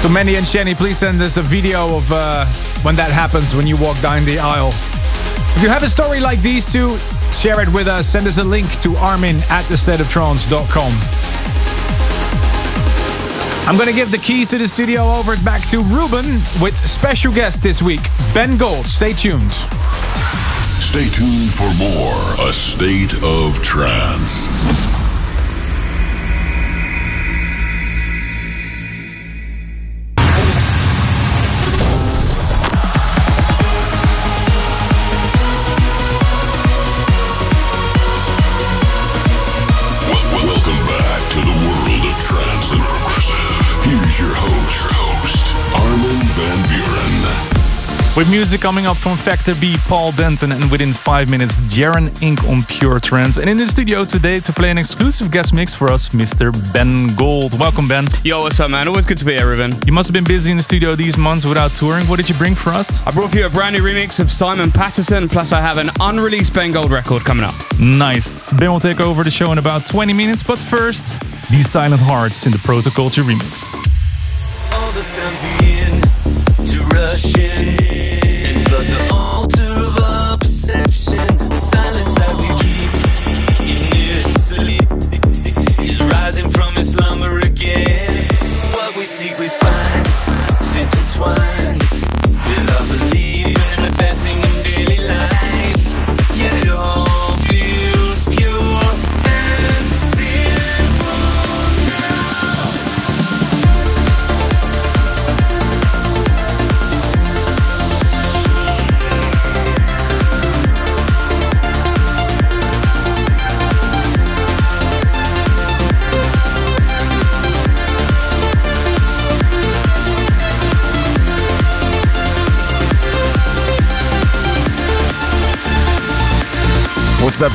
So 0.00 0.08
Mandy 0.08 0.36
and 0.36 0.46
Shani, 0.46 0.74
please 0.74 0.96
send 0.96 1.20
us 1.20 1.36
a 1.36 1.42
video 1.42 1.94
of 1.94 2.10
uh, 2.10 2.46
when 2.80 2.96
that 2.96 3.10
happens, 3.10 3.54
when 3.54 3.66
you 3.66 3.76
walk 3.76 4.00
down 4.00 4.24
the 4.24 4.38
aisle. 4.38 4.70
If 5.54 5.62
you 5.62 5.68
have 5.68 5.82
a 5.82 5.90
story 5.90 6.18
like 6.18 6.40
these 6.40 6.72
two, 6.72 6.96
share 7.30 7.60
it 7.60 7.68
with 7.74 7.86
us. 7.86 8.08
Send 8.08 8.26
us 8.26 8.38
a 8.38 8.44
link 8.44 8.66
to 8.80 8.96
armin 8.96 9.36
at 9.50 9.64
thestateoftrance.com. 9.64 11.28
I'm 13.68 13.76
going 13.76 13.90
to 13.90 13.94
give 13.94 14.10
the 14.10 14.16
keys 14.16 14.48
to 14.48 14.56
the 14.56 14.66
studio 14.66 15.02
over 15.02 15.36
back 15.44 15.60
to 15.68 15.82
Ruben 15.82 16.24
with 16.62 16.74
special 16.88 17.30
guest 17.30 17.62
this 17.62 17.82
week, 17.82 18.00
Ben 18.38 18.56
Gold. 18.56 18.86
Stay 18.86 19.14
tuned. 19.14 19.50
Stay 19.50 21.10
tuned 21.10 21.52
for 21.52 21.74
more 21.74 22.48
A 22.48 22.52
State 22.52 23.14
of 23.24 23.60
Trance. 23.64 24.97
With 48.18 48.28
music 48.32 48.60
coming 48.60 48.84
up 48.84 48.96
from 48.96 49.16
Factor 49.16 49.54
B, 49.54 49.76
Paul 49.86 50.10
Denton, 50.10 50.50
and 50.50 50.68
within 50.72 50.92
five 50.92 51.30
minutes, 51.30 51.60
Jaren 51.60 52.08
Inc. 52.18 52.42
on 52.50 52.62
Pure 52.64 52.98
Trance. 52.98 53.36
And 53.36 53.48
in 53.48 53.56
the 53.56 53.64
studio 53.64 54.04
today 54.04 54.40
to 54.40 54.52
play 54.52 54.72
an 54.72 54.76
exclusive 54.76 55.30
guest 55.30 55.54
mix 55.54 55.72
for 55.72 55.88
us, 55.88 56.08
Mr. 56.08 56.50
Ben 56.72 57.14
Gold. 57.14 57.56
Welcome, 57.60 57.86
Ben. 57.86 58.06
Yo, 58.24 58.40
what's 58.40 58.58
up, 58.58 58.72
man? 58.72 58.88
Always 58.88 59.06
good 59.06 59.18
to 59.18 59.24
be 59.24 59.34
here, 59.34 59.46
Ruben. 59.46 59.70
You 59.86 59.92
must 59.92 60.08
have 60.08 60.14
been 60.14 60.24
busy 60.24 60.50
in 60.50 60.56
the 60.56 60.64
studio 60.64 60.96
these 60.96 61.16
months 61.16 61.44
without 61.44 61.70
touring. 61.70 62.06
What 62.06 62.16
did 62.16 62.28
you 62.28 62.34
bring 62.34 62.56
for 62.56 62.70
us? 62.70 63.06
I 63.06 63.12
brought 63.12 63.30
for 63.30 63.38
you 63.38 63.46
a 63.46 63.50
brand 63.50 63.76
new 63.76 63.82
remix 63.82 64.18
of 64.18 64.32
Simon 64.32 64.72
Patterson, 64.72 65.28
plus 65.28 65.52
I 65.52 65.60
have 65.60 65.78
an 65.78 65.90
unreleased 66.00 66.52
Ben 66.52 66.72
Gold 66.72 66.90
record 66.90 67.22
coming 67.22 67.44
up. 67.44 67.54
Nice. 67.78 68.52
Ben 68.54 68.72
will 68.72 68.80
take 68.80 69.00
over 69.00 69.22
the 69.22 69.30
show 69.30 69.52
in 69.52 69.58
about 69.58 69.86
20 69.86 70.12
minutes, 70.12 70.42
but 70.42 70.58
first, 70.58 71.22
these 71.52 71.70
Silent 71.70 72.02
Hearts 72.02 72.46
in 72.46 72.50
the 72.50 72.58
Protoculture 72.58 73.22
remix. 73.22 73.76
All 74.74 74.90
the 74.90 75.04
sounds 75.04 75.38
begin 75.60 76.00
to 76.64 76.82
rush 76.96 77.38
in 77.38 77.77
flood 78.78 78.86
the 78.86 79.14
altar 79.14 79.47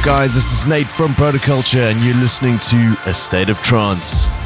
guys? 0.04 0.36
This 0.36 0.52
is 0.52 0.68
Nate 0.68 0.88
from 0.88 1.12
Protoculture, 1.12 1.90
and 1.90 2.04
you're 2.04 2.16
listening 2.16 2.60
to 2.60 2.98
A 3.06 3.14
State 3.14 3.48
of 3.48 3.62
Trance. 3.62 4.43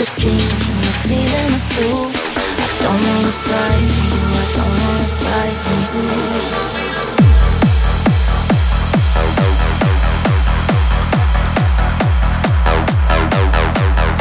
the 0.00 0.06
the 0.80 0.92
feeling 1.04 1.52
of 1.52 1.64
blue 1.76 2.08
I 2.08 2.68
don't 2.80 3.00
wanna 3.04 3.32
you, 3.84 4.08
I 4.32 4.48
don't 4.56 4.76
wanna 4.80 5.04
you 5.68 5.80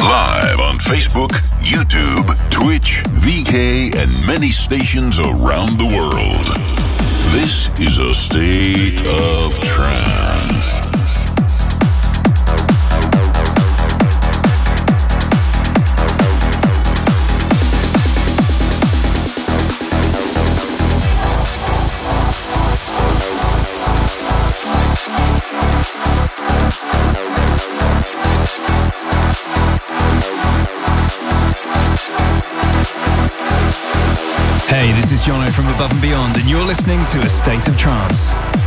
Live 0.04 0.60
on 0.60 0.80
Facebook, 0.80 1.32
YouTube, 1.62 2.28
Twitch, 2.50 3.04
VK, 3.24 3.96
and 3.96 4.12
many 4.26 4.50
stations 4.50 5.20
around 5.20 5.78
the 5.80 5.86
world. 5.86 6.48
This 7.32 7.70
is 7.80 8.00
a 8.00 8.14
state 8.14 9.06
of 9.06 9.58
trance. 9.62 10.89
above 35.80 35.94
and 35.94 36.02
beyond, 36.02 36.36
and 36.36 36.50
you're 36.50 36.66
listening 36.66 37.00
to 37.06 37.20
A 37.20 37.30
State 37.30 37.70
of 37.70 37.78
Trance. 37.78 38.59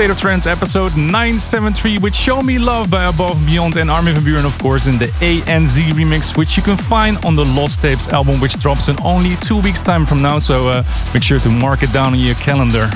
State 0.00 0.08
of 0.08 0.16
Trance 0.18 0.46
episode 0.46 0.96
973 0.96 1.98
with 1.98 2.14
Show 2.14 2.40
Me 2.40 2.58
Love 2.58 2.90
by 2.90 3.04
Above 3.04 3.44
Beyond 3.44 3.76
and 3.76 3.90
Armin 3.90 4.14
van 4.14 4.24
Buuren, 4.24 4.46
of 4.46 4.58
course, 4.58 4.86
in 4.86 4.96
the 4.96 5.04
ANZ 5.20 5.76
remix, 5.90 6.38
which 6.38 6.56
you 6.56 6.62
can 6.62 6.78
find 6.78 7.22
on 7.22 7.34
the 7.34 7.44
Lost 7.44 7.82
Tapes 7.82 8.08
album, 8.08 8.40
which 8.40 8.58
drops 8.58 8.88
in 8.88 8.96
only 9.04 9.36
two 9.42 9.60
weeks' 9.60 9.82
time 9.82 10.06
from 10.06 10.22
now. 10.22 10.38
So 10.38 10.70
uh, 10.70 10.84
make 11.12 11.22
sure 11.22 11.38
to 11.40 11.50
mark 11.50 11.82
it 11.82 11.92
down 11.92 12.14
on 12.14 12.18
your 12.18 12.34
calendar. 12.36 12.88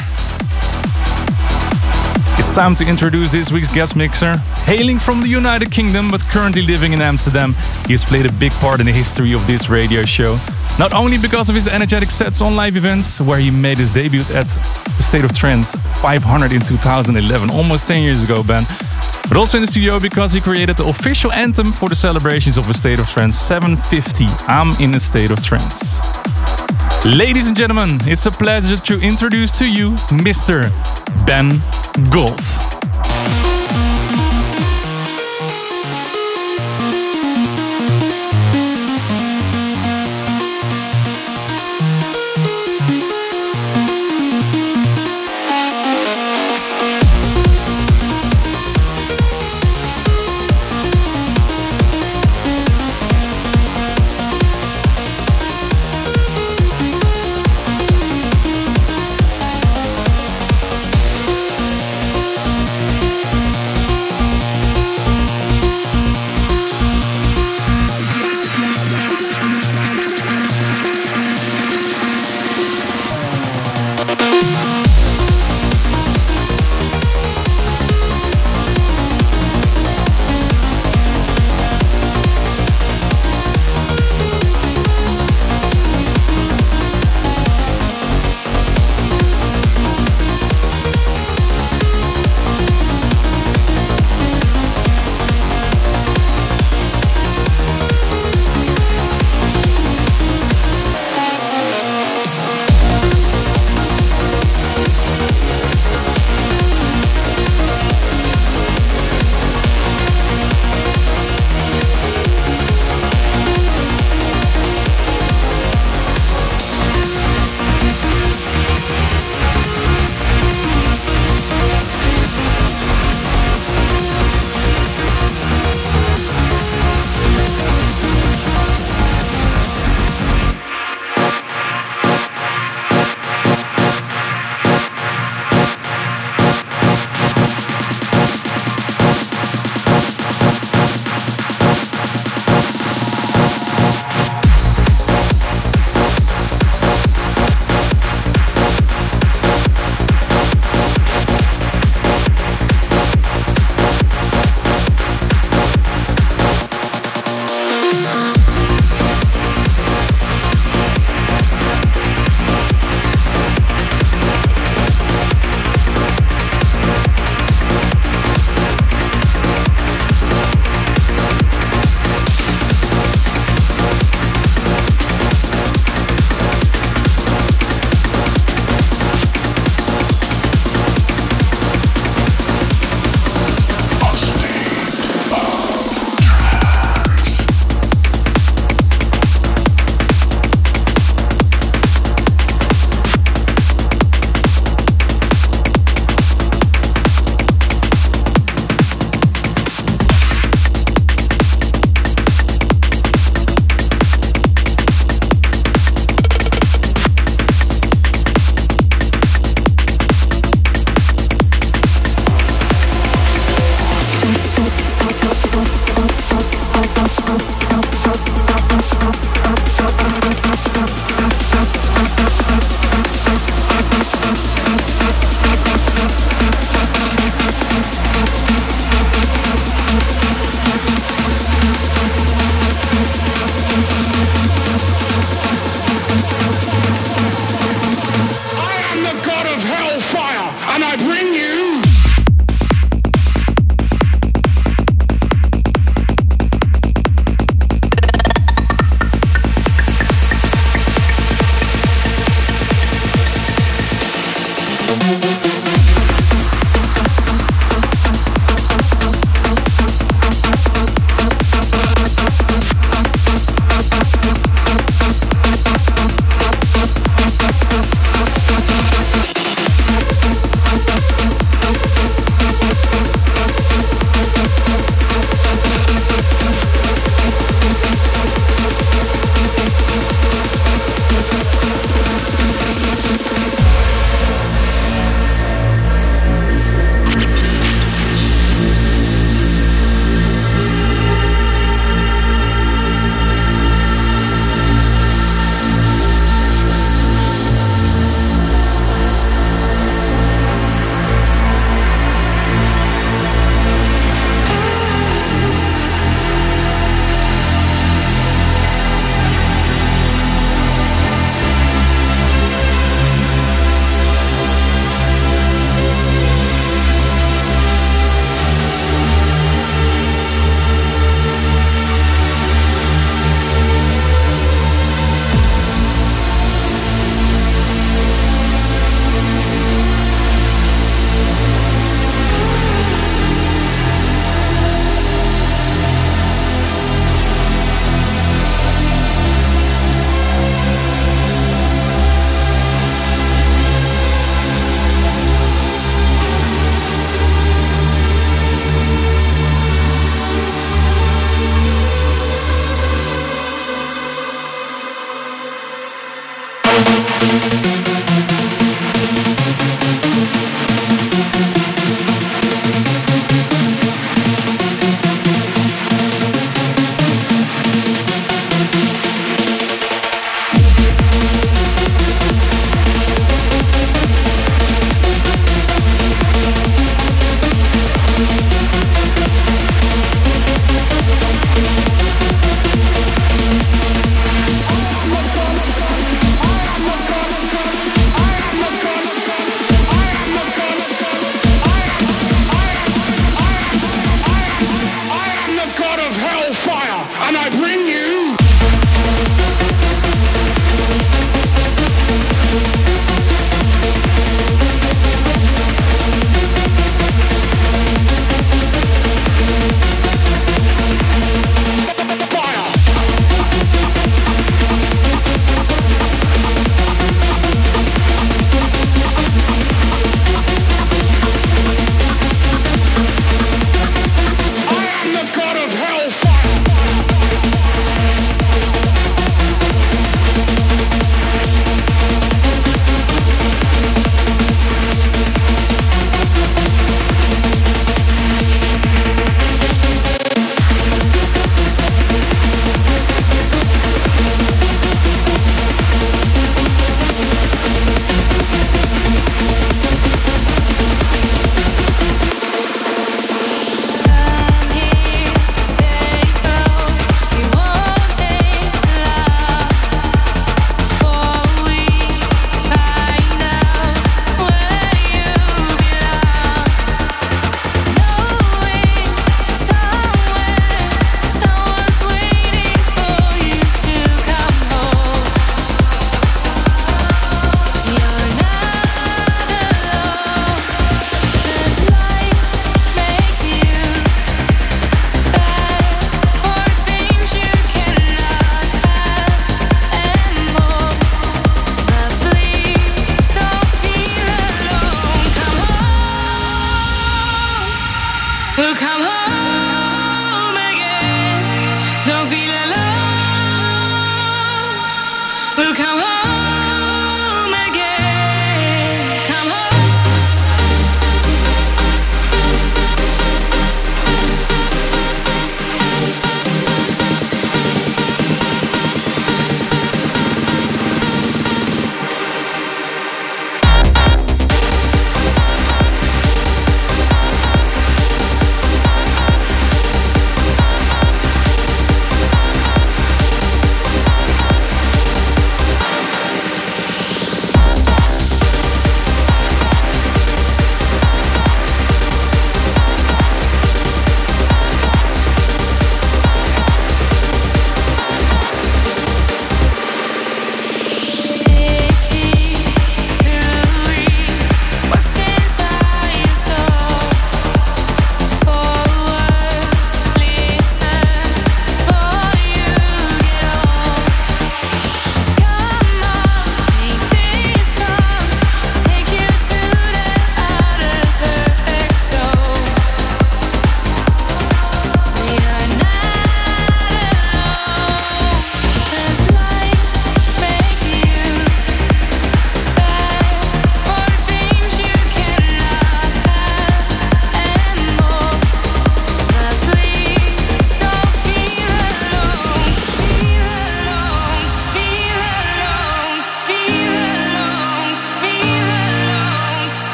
It's 2.36 2.50
time 2.50 2.74
to 2.76 2.88
introduce 2.88 3.30
this 3.30 3.52
week's 3.52 3.72
guest 3.72 3.94
mixer. 3.94 4.36
Hailing 4.66 4.98
from 4.98 5.20
the 5.20 5.28
United 5.28 5.70
Kingdom 5.70 6.08
but 6.10 6.20
currently 6.24 6.62
living 6.62 6.92
in 6.92 7.00
Amsterdam, 7.00 7.52
he 7.86 7.92
has 7.92 8.04
played 8.04 8.26
a 8.26 8.32
big 8.32 8.50
part 8.54 8.80
in 8.80 8.86
the 8.86 8.92
history 8.92 9.32
of 9.32 9.46
this 9.46 9.68
radio 9.68 10.02
show. 10.02 10.36
Not 10.76 10.92
only 10.92 11.16
because 11.16 11.48
of 11.48 11.54
his 11.54 11.68
energetic 11.68 12.10
sets 12.10 12.40
on 12.40 12.56
live 12.56 12.76
events, 12.76 13.20
where 13.20 13.38
he 13.38 13.50
made 13.50 13.78
his 13.78 13.92
debut 13.92 14.22
at 14.34 14.48
the 14.96 15.02
State 15.02 15.24
of 15.24 15.32
Trance 15.32 15.76
500 16.02 16.52
in 16.52 16.60
2011, 16.60 17.50
almost 17.50 17.86
10 17.86 18.02
years 18.02 18.24
ago, 18.24 18.42
Ben. 18.42 18.62
But 19.28 19.36
also 19.36 19.56
in 19.56 19.62
the 19.62 19.68
studio 19.68 20.00
because 20.00 20.32
he 20.32 20.40
created 20.40 20.76
the 20.76 20.86
official 20.86 21.30
anthem 21.32 21.66
for 21.66 21.88
the 21.88 21.94
celebrations 21.94 22.56
of 22.56 22.66
the 22.66 22.74
State 22.74 22.98
of 22.98 23.08
Trance 23.08 23.38
750. 23.38 24.26
I'm 24.48 24.70
in 24.82 24.94
a 24.96 25.00
State 25.00 25.30
of 25.30 25.40
Trance. 25.40 26.00
Ladies 27.04 27.46
and 27.46 27.54
gentlemen, 27.54 27.98
it's 28.06 28.24
a 28.24 28.30
pleasure 28.30 28.78
to 28.78 28.98
introduce 28.98 29.52
to 29.58 29.66
you 29.70 29.90
Mr. 30.24 30.72
Ben 31.26 31.50
Gold. 32.10 32.40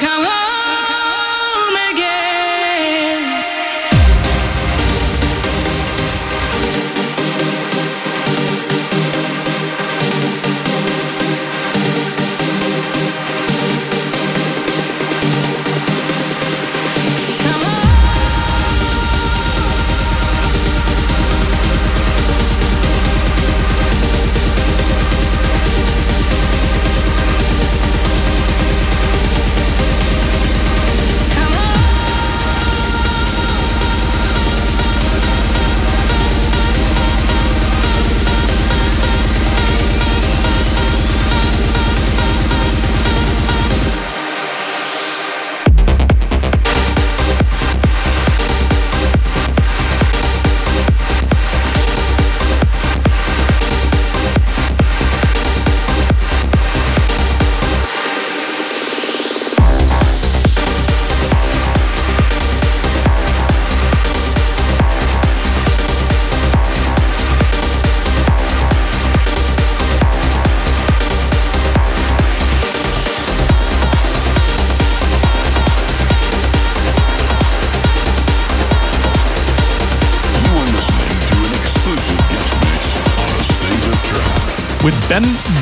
Come 0.00 0.24
home 0.24 0.39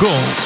Ben 0.02 0.37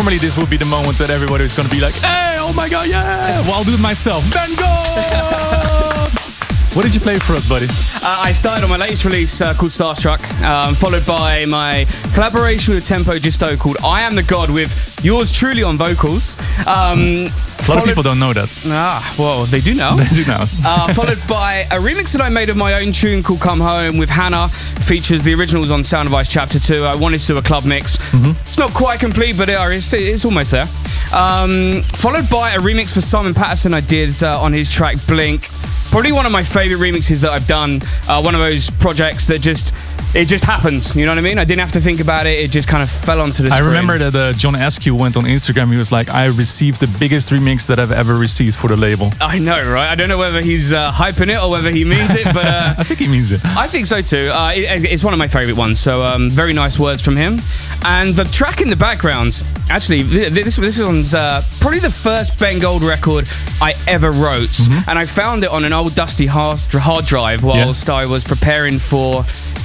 Normally, 0.00 0.16
this 0.16 0.38
would 0.38 0.48
be 0.48 0.56
the 0.56 0.64
moment 0.64 0.96
that 0.96 1.10
everybody 1.10 1.44
is 1.44 1.52
going 1.52 1.68
to 1.68 1.74
be 1.74 1.78
like, 1.78 1.92
"Hey, 1.96 2.36
oh 2.38 2.54
my 2.54 2.70
god, 2.70 2.88
yeah!" 2.88 3.42
Well, 3.42 3.52
I'll 3.52 3.64
do 3.64 3.74
it 3.74 3.80
myself. 3.80 4.24
Ben 4.32 4.48
Gold. 4.56 4.64
what 6.74 6.84
did 6.86 6.94
you 6.94 7.02
play 7.02 7.18
for 7.18 7.34
us, 7.34 7.46
buddy? 7.46 7.66
Uh, 8.02 8.22
I 8.24 8.32
started 8.32 8.64
on 8.64 8.70
my 8.70 8.78
latest 8.78 9.04
release 9.04 9.38
uh, 9.42 9.52
called 9.52 9.72
Starstruck, 9.72 10.22
um, 10.42 10.74
followed 10.74 11.04
by 11.04 11.44
my 11.44 11.84
collaboration 12.14 12.72
with 12.72 12.86
Tempo 12.86 13.18
Giusto 13.18 13.58
called 13.58 13.76
I 13.84 14.00
Am 14.00 14.14
the 14.14 14.22
God 14.22 14.50
with 14.50 14.98
yours 15.04 15.30
truly 15.30 15.62
on 15.62 15.76
vocals. 15.76 16.34
Um, 16.66 17.28
A 17.60 17.68
lot 17.68 17.78
of 17.80 17.84
people 17.84 18.02
don't 18.02 18.18
know 18.18 18.32
that. 18.32 18.48
Ah, 18.66 19.14
well, 19.18 19.44
they 19.44 19.60
do 19.60 19.74
now. 19.74 19.96
They 19.98 20.22
do 20.22 20.24
now. 20.26 20.44
uh, 20.64 20.94
followed 20.94 21.20
by 21.28 21.66
a 21.70 21.78
remix 21.78 22.12
that 22.12 22.22
I 22.22 22.30
made 22.30 22.48
of 22.48 22.56
my 22.56 22.72
own 22.80 22.92
tune 22.92 23.22
called 23.22 23.40
Come 23.42 23.60
Home 23.60 23.98
with 23.98 24.08
Hannah. 24.08 24.48
Features 24.90 25.22
the 25.22 25.32
originals 25.34 25.70
on 25.70 25.84
Sound 25.84 26.08
Advice 26.08 26.28
Chapter 26.28 26.58
2. 26.58 26.82
I 26.82 26.96
wanted 26.96 27.20
to 27.20 27.26
do 27.28 27.38
a 27.38 27.42
club 27.42 27.64
mix. 27.64 27.96
It's 28.40 28.58
not 28.58 28.74
quite 28.74 28.98
complete, 28.98 29.38
but 29.38 29.48
it, 29.48 29.56
it's, 29.56 29.92
it's 29.92 30.24
almost 30.24 30.50
there. 30.50 30.66
Um, 31.14 31.84
followed 31.94 32.28
by 32.28 32.54
a 32.54 32.58
remix 32.58 32.92
for 32.92 33.00
Simon 33.00 33.32
Patterson 33.32 33.72
I 33.72 33.82
did 33.82 34.20
uh, 34.20 34.42
on 34.42 34.52
his 34.52 34.68
track 34.68 34.96
Blink. 35.06 35.48
Probably 35.92 36.10
one 36.10 36.26
of 36.26 36.32
my 36.32 36.42
favorite 36.42 36.80
remixes 36.80 37.22
that 37.22 37.30
I've 37.30 37.46
done. 37.46 37.82
Uh, 38.08 38.20
one 38.20 38.34
of 38.34 38.40
those 38.40 38.68
projects 38.68 39.28
that 39.28 39.38
just, 39.38 39.72
it 40.14 40.26
just 40.26 40.44
happens. 40.44 40.94
You 40.96 41.04
know 41.06 41.12
what 41.12 41.18
I 41.18 41.22
mean? 41.22 41.38
I 41.38 41.44
didn't 41.44 41.60
have 41.60 41.72
to 41.72 41.80
think 41.80 42.00
about 42.00 42.26
it. 42.26 42.38
It 42.38 42.50
just 42.50 42.68
kind 42.68 42.82
of 42.82 42.90
fell 42.90 43.20
onto 43.20 43.42
the 43.42 43.50
I 43.50 43.56
screen. 43.56 43.68
remember 43.68 43.98
that 43.98 44.14
uh, 44.14 44.32
John 44.32 44.54
Askew 44.54 44.94
went 44.94 45.16
on 45.16 45.24
Instagram. 45.24 45.70
He 45.70 45.76
was 45.78 45.92
like, 45.92 46.10
"I 46.10 46.26
received 46.26 46.80
the 46.80 46.86
biggest 46.98 47.30
remix 47.30 47.66
that 47.66 47.78
I've 47.78 47.92
ever 47.92 48.14
received 48.16 48.56
for 48.56 48.68
the 48.68 48.76
label." 48.76 49.12
I 49.20 49.38
know, 49.38 49.62
right? 49.72 49.88
I 49.88 49.94
don't 49.94 50.08
know 50.08 50.18
whether 50.18 50.40
he's 50.42 50.72
uh, 50.72 50.90
hyping 50.92 51.28
it 51.34 51.42
or 51.42 51.50
whether 51.50 51.70
he 51.70 51.84
means 51.84 52.14
it, 52.14 52.24
but 52.32 52.44
uh, 52.46 52.74
I 52.78 52.82
think 52.84 53.00
he 53.00 53.08
means 53.08 53.30
it. 53.32 53.40
I 53.44 53.68
think 53.68 53.86
so 53.86 54.00
too. 54.02 54.30
Uh, 54.32 54.52
it- 54.54 54.70
it's 54.90 55.04
one 55.04 55.12
of 55.12 55.18
my 55.18 55.28
favourite 55.28 55.56
ones. 55.56 55.78
So 55.80 56.02
um, 56.02 56.30
very 56.30 56.52
nice 56.52 56.78
words 56.78 57.02
from 57.02 57.16
him. 57.16 57.40
And 57.84 58.14
the 58.14 58.24
track 58.24 58.60
in 58.60 58.68
the 58.68 58.76
background, 58.76 59.42
actually, 59.68 60.02
this 60.02 60.56
this 60.56 60.78
one's 60.78 61.14
uh, 61.14 61.42
probably 61.60 61.78
the 61.80 61.90
first 61.90 62.38
Ben 62.38 62.58
Gold 62.58 62.82
record 62.82 63.28
I 63.60 63.74
ever 63.86 64.10
wrote, 64.10 64.58
and 64.88 64.98
I 64.98 65.06
found 65.06 65.44
it 65.44 65.50
on 65.50 65.64
an 65.64 65.72
old 65.72 65.94
dusty 65.94 66.26
hard, 66.26 66.60
hard 66.72 67.04
drive 67.06 67.42
whilst 67.44 67.88
I 67.88 68.06
was 68.06 68.24
preparing 68.24 68.78
for 68.78 69.24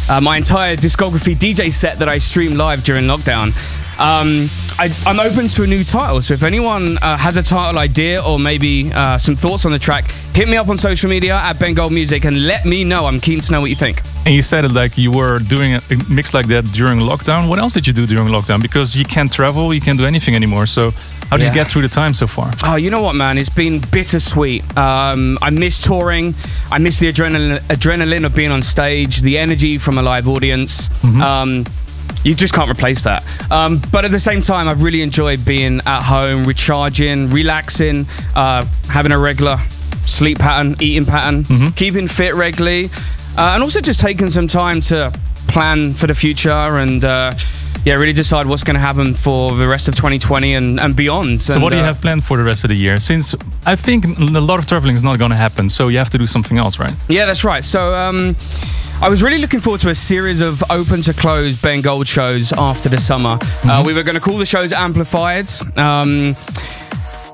uh, 0.09 0.21
my 0.21 0.37
entire 0.37 0.75
discography 0.75 1.35
DJ 1.35 1.73
set 1.73 1.99
that 1.99 2.07
I 2.07 2.17
streamed 2.17 2.55
live 2.57 2.83
during 2.83 3.05
lockdown. 3.05 3.53
Um, 3.99 4.49
I, 4.77 4.93
I'm 5.05 5.19
open 5.21 5.47
to 5.47 5.63
a 5.63 5.67
new 5.67 5.83
title, 5.85 6.21
so 6.21 6.33
if 6.33 6.43
anyone 6.43 6.97
uh, 7.01 7.15
has 7.15 7.37
a 7.37 7.43
title 7.43 7.79
idea 7.79 8.21
or 8.21 8.37
maybe 8.37 8.91
uh, 8.93 9.17
some 9.17 9.35
thoughts 9.35 9.65
on 9.65 9.71
the 9.71 9.79
track, 9.79 10.11
hit 10.33 10.49
me 10.49 10.57
up 10.57 10.67
on 10.67 10.77
social 10.77 11.09
media 11.09 11.35
at 11.35 11.57
Ben 11.59 11.73
Gold 11.73 11.93
Music 11.93 12.25
and 12.25 12.45
let 12.45 12.65
me 12.65 12.83
know. 12.83 13.05
I'm 13.05 13.21
keen 13.21 13.39
to 13.39 13.51
know 13.53 13.61
what 13.61 13.69
you 13.69 13.75
think. 13.77 14.01
And 14.25 14.35
you 14.35 14.41
said 14.41 14.65
it 14.65 14.71
like 14.73 14.97
you 14.97 15.11
were 15.11 15.39
doing 15.39 15.75
a 15.75 15.81
mix 16.09 16.33
like 16.33 16.47
that 16.47 16.63
during 16.73 16.99
lockdown. 16.99 17.47
What 17.47 17.57
else 17.59 17.73
did 17.73 17.87
you 17.87 17.93
do 17.93 18.05
during 18.05 18.27
lockdown? 18.27 18.61
Because 18.61 18.95
you 18.95 19.05
can't 19.05 19.31
travel, 19.31 19.73
you 19.73 19.79
can't 19.79 19.97
do 19.97 20.05
anything 20.05 20.35
anymore. 20.35 20.65
So 20.65 20.91
how 21.29 21.37
did 21.37 21.43
Yeah. 21.43 21.49
you 21.49 21.55
get 21.55 21.67
through 21.71 21.83
the 21.83 21.87
time 21.87 22.13
so 22.13 22.27
far? 22.27 22.51
Oh, 22.63 22.75
you 22.75 22.89
know 22.89 23.01
what, 23.01 23.15
man? 23.15 23.37
It's 23.37 23.49
been 23.49 23.79
bittersweet. 23.79 24.63
Um, 24.77 25.37
I 25.41 25.51
miss 25.51 25.79
touring. 25.79 26.35
I 26.69 26.79
miss 26.79 26.99
the 26.99 27.11
adrenaline, 27.13 27.59
adrenaline 27.69 28.25
of 28.25 28.35
being 28.35 28.51
on 28.51 28.61
stage, 28.61 29.21
the 29.21 29.37
energy 29.37 29.77
from 29.77 29.97
a 29.97 30.01
live 30.03 30.27
audience. 30.27 30.89
Um, 31.03 31.65
you 32.23 32.33
just 32.33 32.53
can't 32.53 32.69
replace 32.69 33.03
that. 33.03 33.23
Um, 33.51 33.81
but 33.91 34.03
at 34.05 34.11
the 34.11 34.19
same 34.19 34.41
time, 34.41 34.67
I've 34.67 34.81
really 34.83 35.01
enjoyed 35.01 35.45
being 35.45 35.79
at 35.85 36.01
home, 36.01 36.45
recharging, 36.45 37.29
relaxing, 37.29 38.07
uh, 38.35 38.65
having 38.89 39.11
a 39.11 39.17
regular 39.19 39.57
sleep 40.05 40.39
pattern, 40.39 40.75
eating 40.79 41.05
pattern, 41.05 41.71
keeping 41.73 42.07
fit 42.07 42.33
regularly, 42.35 42.89
uh, 43.37 43.51
and 43.53 43.63
also 43.63 43.79
just 43.81 43.99
taking 43.99 44.29
some 44.29 44.47
time 44.47 44.81
to 44.81 45.13
plan 45.47 45.93
for 45.93 46.07
the 46.07 46.15
future 46.15 46.49
and. 46.49 47.03
Uh, 47.05 47.33
yeah, 47.85 47.93
really 47.93 48.13
decide 48.13 48.47
what's 48.47 48.63
going 48.63 48.73
to 48.73 48.79
happen 48.79 49.13
for 49.13 49.53
the 49.55 49.67
rest 49.67 49.87
of 49.87 49.95
2020 49.95 50.55
and, 50.55 50.79
and 50.79 50.95
beyond. 50.95 51.39
So 51.39 51.53
And, 51.53 51.61
what 51.61 51.69
do 51.69 51.75
you 51.75 51.83
uh, 51.83 51.85
have 51.85 52.01
planned 52.01 52.23
for 52.23 52.35
the 52.35 52.43
rest 52.43 52.63
of 52.63 52.69
the 52.69 52.75
year? 52.75 52.99
Since 52.99 53.35
I 53.63 53.75
think 53.75 54.05
a 54.17 54.39
lot 54.41 54.57
of 54.57 54.65
traveling 54.65 54.95
is 54.95 55.03
not 55.03 55.19
going 55.19 55.29
to 55.29 55.37
happen, 55.37 55.69
so 55.69 55.89
you 55.89 55.99
have 55.99 56.09
to 56.09 56.17
do 56.17 56.25
something 56.25 56.57
else, 56.57 56.79
right? 56.79 56.93
Yeah, 57.07 57.27
that's 57.27 57.43
right. 57.43 57.63
So 57.63 57.93
um, 57.93 58.35
I 59.01 59.09
was 59.09 59.21
really 59.21 59.37
looking 59.37 59.59
forward 59.59 59.81
to 59.81 59.89
a 59.89 59.95
series 59.95 60.41
of 60.41 60.63
open 60.69 61.01
to 61.03 61.13
close 61.13 61.61
Ben 61.61 61.81
Gold 61.81 62.07
shows 62.07 62.51
after 62.53 62.87
the 62.87 62.97
summer. 62.97 63.35
Mm-hmm. 63.37 63.69
Uh, 63.69 63.83
we 63.83 63.93
were 63.93 64.03
going 64.03 64.15
to 64.15 64.21
call 64.21 64.37
the 64.37 64.45
shows 64.45 64.71
Amplified. 64.71 65.49
Um, 65.77 66.35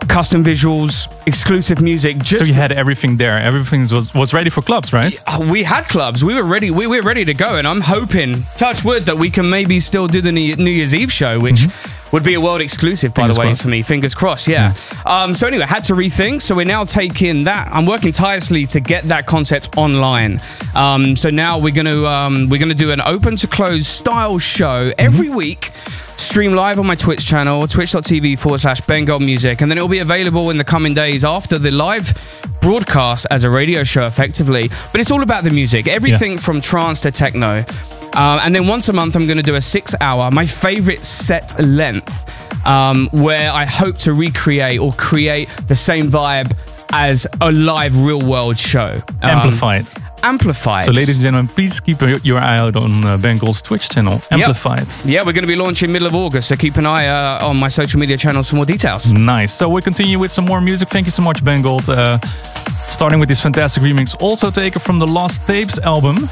custom 0.08 0.44
visuals, 0.44 1.08
exclusive 1.28 1.82
music. 1.82 2.18
Just 2.18 2.42
so 2.42 2.48
you 2.48 2.54
had 2.54 2.72
everything 2.72 3.16
there. 3.18 3.38
Everything 3.38 3.82
was 3.82 4.14
was 4.14 4.34
ready 4.34 4.50
for 4.50 4.62
clubs, 4.62 4.92
right? 4.92 5.18
Uh, 5.28 5.48
we 5.50 5.64
had 5.64 5.86
clubs. 5.86 6.26
We 6.26 6.36
were 6.36 6.44
ready. 6.44 6.72
We 6.72 6.88
were 6.88 7.02
ready 7.02 7.24
to 7.26 7.34
go, 7.34 7.56
and 7.56 7.68
I'm 7.68 7.82
hoping, 7.82 8.44
touch 8.58 8.84
wood, 8.84 9.04
that 9.04 9.18
we 9.18 9.30
can 9.30 9.50
maybe 9.50 9.80
still 9.80 10.08
do 10.08 10.20
the 10.20 10.32
New 10.32 10.56
New 10.56 10.72
Year's 10.72 10.96
Eve 10.96 11.12
show, 11.12 11.40
which 11.40 11.68
would 12.12 12.24
be 12.24 12.34
a 12.34 12.42
world 12.42 12.62
exclusive, 12.62 13.14
by 13.14 13.22
Mm-hmm. 13.22 13.32
Fingers 13.32 13.36
the 13.36 13.40
way, 13.40 13.48
crossed. 13.48 13.64
for 13.64 13.70
me. 13.70 13.82
Fingers 13.82 14.14
crossed. 14.16 14.48
Yeah. 14.48 14.74
Um, 15.06 15.34
so 15.34 15.48
anyway, 15.48 15.66
had 15.66 15.84
to 15.86 15.94
rethink. 15.94 16.42
So 16.42 16.56
we're 16.56 16.66
now 16.66 16.84
taking 16.84 17.46
that. 17.46 17.70
I'm 17.72 17.86
working 17.86 18.12
tirelessly 18.12 18.66
to 18.68 18.80
get 18.80 19.06
that 19.06 19.26
concept 19.28 19.78
online. 19.78 20.40
Um, 20.76 21.16
so 21.16 21.30
now 21.30 21.58
we're 21.60 21.74
gonna 21.74 22.04
um, 22.06 22.50
we're 22.50 22.60
gonna 22.60 22.74
do 22.74 22.92
an 22.92 23.02
open 23.02 23.36
to 23.38 23.48
close 23.48 23.88
style 23.88 24.40
show 24.40 24.92
every 24.98 25.30
week. 25.30 25.72
Stream 26.18 26.54
live 26.54 26.78
on 26.78 26.86
my 26.86 26.94
Twitch 26.96 27.26
channel, 27.26 27.66
twitch.tv 27.68 28.38
forward 28.38 28.60
slash 28.62 28.80
Ben 28.82 29.06
Gold 29.06 29.24
Music, 29.24 29.62
and 29.62 29.72
then 29.72 29.78
it'll 29.80 29.90
be 29.90 30.00
available 30.00 30.52
in 30.52 30.58
the 30.58 30.64
coming 30.64 30.94
days 30.94 31.26
after 31.26 31.58
the 31.58 31.72
live 31.72 32.14
broadcast 32.62 33.26
as 33.32 33.44
a 33.44 33.50
radio 33.50 33.84
show, 33.84 34.06
effectively. 34.06 34.70
But 34.92 35.02
it's 35.02 35.10
all 35.10 35.24
about 35.24 35.44
the 35.44 35.50
music, 35.50 35.88
everything 35.88 36.38
from 36.38 36.62
trance 36.62 37.02
to 37.02 37.12
techno. 37.12 37.66
Um, 38.14 38.40
and 38.44 38.54
then 38.54 38.68
once 38.68 38.90
a 38.90 38.94
month, 38.94 39.16
I'm 39.16 39.26
going 39.26 39.38
to 39.38 39.44
do 39.44 39.56
a 39.56 39.62
six 39.62 39.96
hour, 40.02 40.30
my 40.32 40.46
favorite 40.46 41.06
set 41.06 41.58
length, 41.64 42.66
um, 42.68 43.08
where 43.12 43.50
I 43.52 43.66
hope 43.66 43.98
to 44.00 44.14
recreate 44.14 44.80
or 44.80 44.92
create 44.94 45.48
the 45.68 45.76
same 45.76 46.10
vibe 46.12 46.56
as 46.94 47.26
a 47.40 47.52
live 47.52 47.96
real 48.04 48.20
world 48.20 48.60
show. 48.60 49.00
Um, 49.22 49.30
Amplified. 49.30 49.86
Amplified. 50.24 50.84
So, 50.84 50.92
ladies 50.92 51.16
and 51.16 51.24
gentlemen, 51.24 51.48
please 51.48 51.80
keep 51.80 52.00
your 52.02 52.38
eye 52.38 52.58
out 52.58 52.76
on 52.76 53.04
uh, 53.06 53.18
Ben 53.18 53.38
Gold's 53.40 53.62
Twitch 53.62 53.90
channel, 53.90 54.16
Yep. 54.30 54.32
Amplified. 54.34 54.86
Yeah, 55.06 55.20
we're 55.26 55.34
going 55.34 55.46
to 55.46 55.48
be 55.48 55.56
launching 55.56 55.92
middle 55.92 56.08
of 56.08 56.14
August, 56.14 56.50
so 56.50 56.56
keep 56.56 56.76
an 56.76 56.86
eye 56.86 57.08
uh, 57.08 57.48
on 57.48 57.58
my 57.58 57.70
social 57.70 58.00
media 58.00 58.18
channels 58.18 58.50
for 58.50 58.58
more 58.58 58.66
details. 58.66 59.12
Nice. 59.12 59.52
So 59.54 59.68
we'll 59.70 59.82
continue 59.82 60.20
with 60.20 60.32
some 60.32 60.46
more 60.46 60.62
music. 60.62 60.90
Thank 60.90 61.08
you 61.08 61.12
so 61.12 61.24
much, 61.24 61.44
Ben 61.44 61.62
Gold. 61.64 61.90
Uh, 61.90 62.20
starting 62.88 63.20
with 63.20 63.30
this 63.30 63.40
fantastic 63.40 63.82
remix, 63.82 64.16
also 64.22 64.52
taken 64.52 64.80
from 64.82 65.00
the 65.00 65.08
Lost 65.08 65.48
Tapes 65.48 65.80
album. 65.80 66.30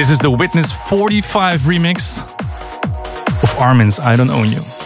This 0.00 0.08
is 0.08 0.18
the 0.18 0.30
Witness 0.30 0.72
45 0.72 1.60
remix 1.60 2.24
of 3.42 3.58
Armin's 3.58 4.00
I 4.00 4.16
Don't 4.16 4.30
Own 4.30 4.48
You. 4.48 4.79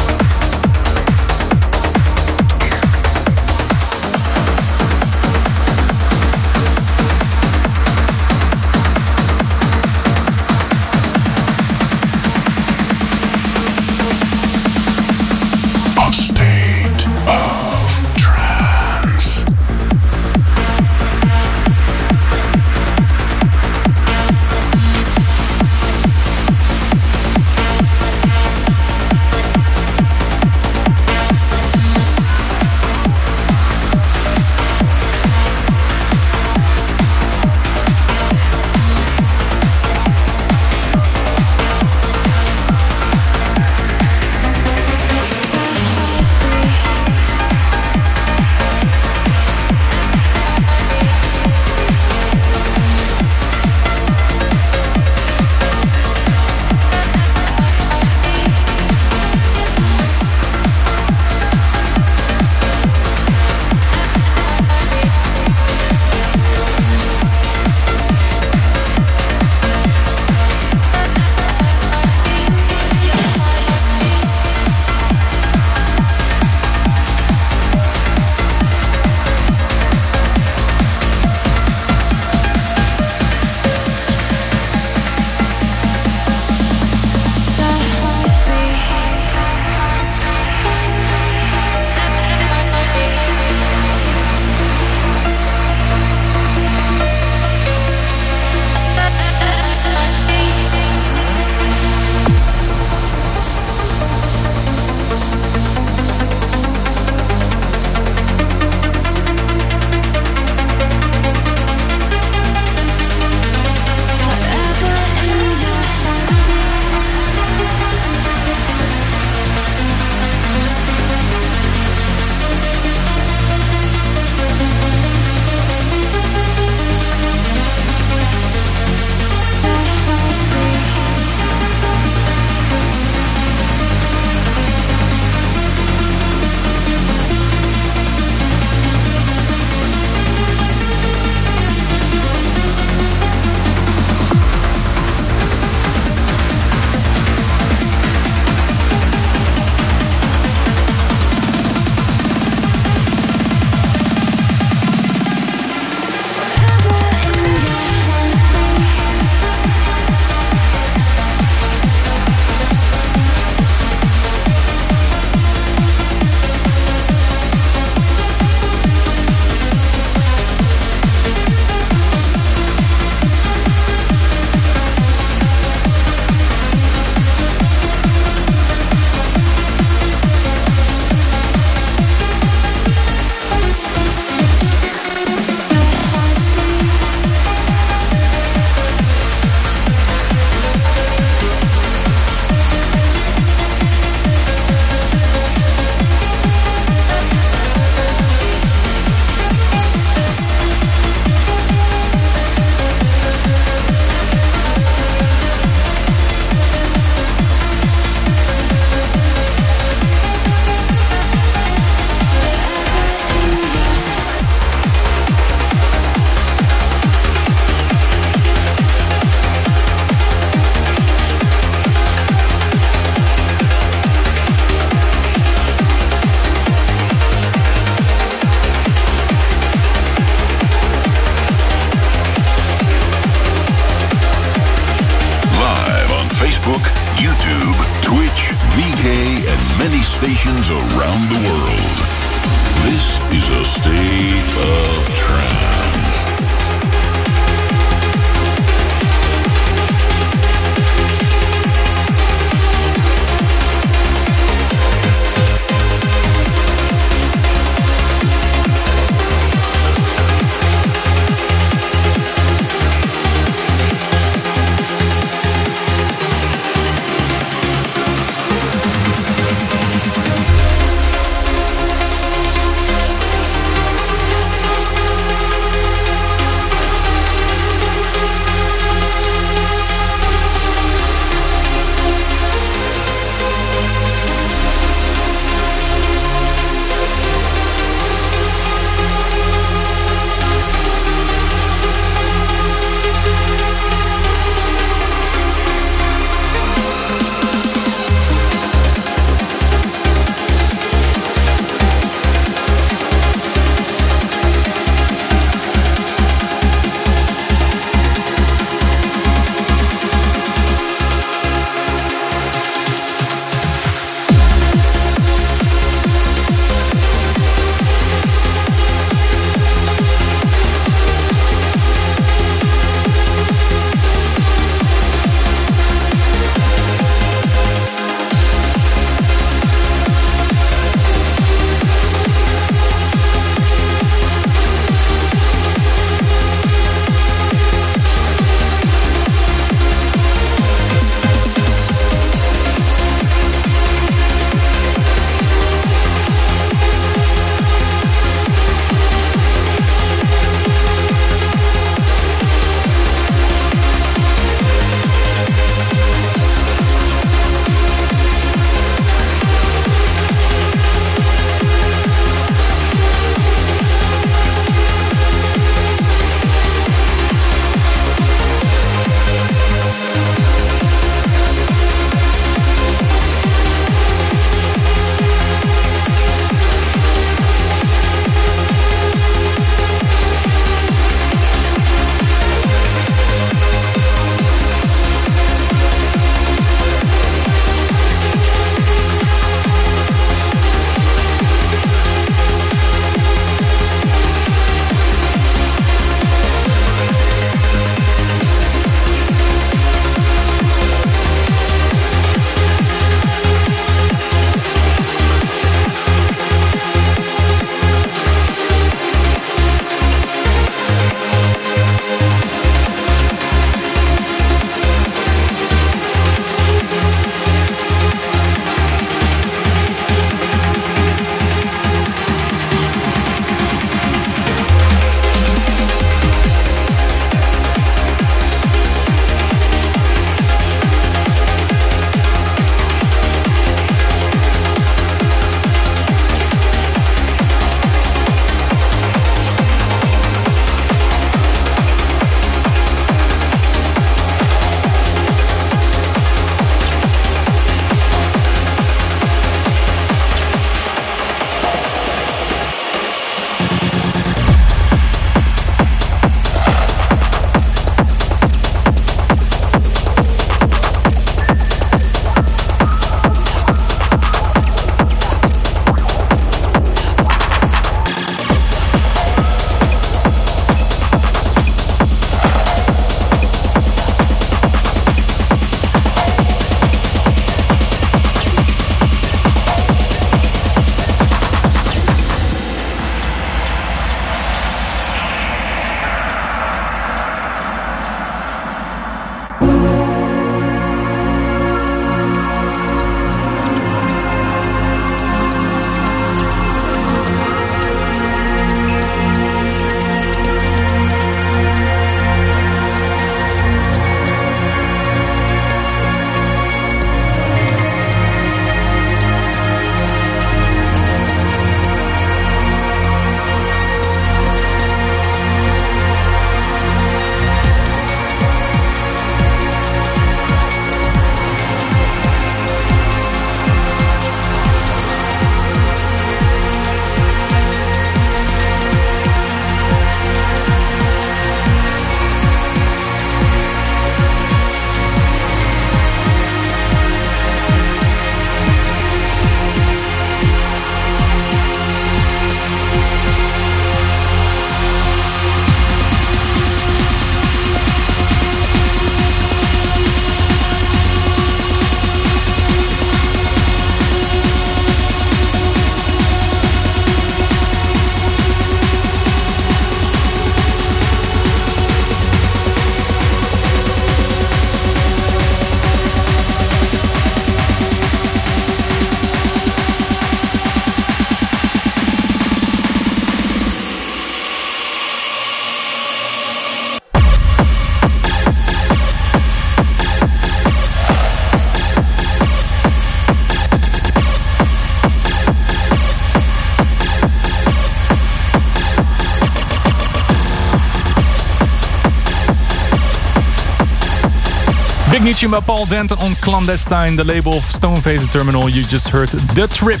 Ignition 595.34 595.50
by 595.50 595.58
Paul 595.58 595.84
Denton 595.86 596.16
on 596.20 596.36
Clandestine, 596.36 597.16
the 597.16 597.24
label 597.24 597.54
of 597.54 597.64
Stoneface 597.64 598.30
Terminal. 598.30 598.68
You 598.68 598.84
just 598.84 599.08
heard 599.08 599.30
The 599.30 599.66
Trip. 599.66 600.00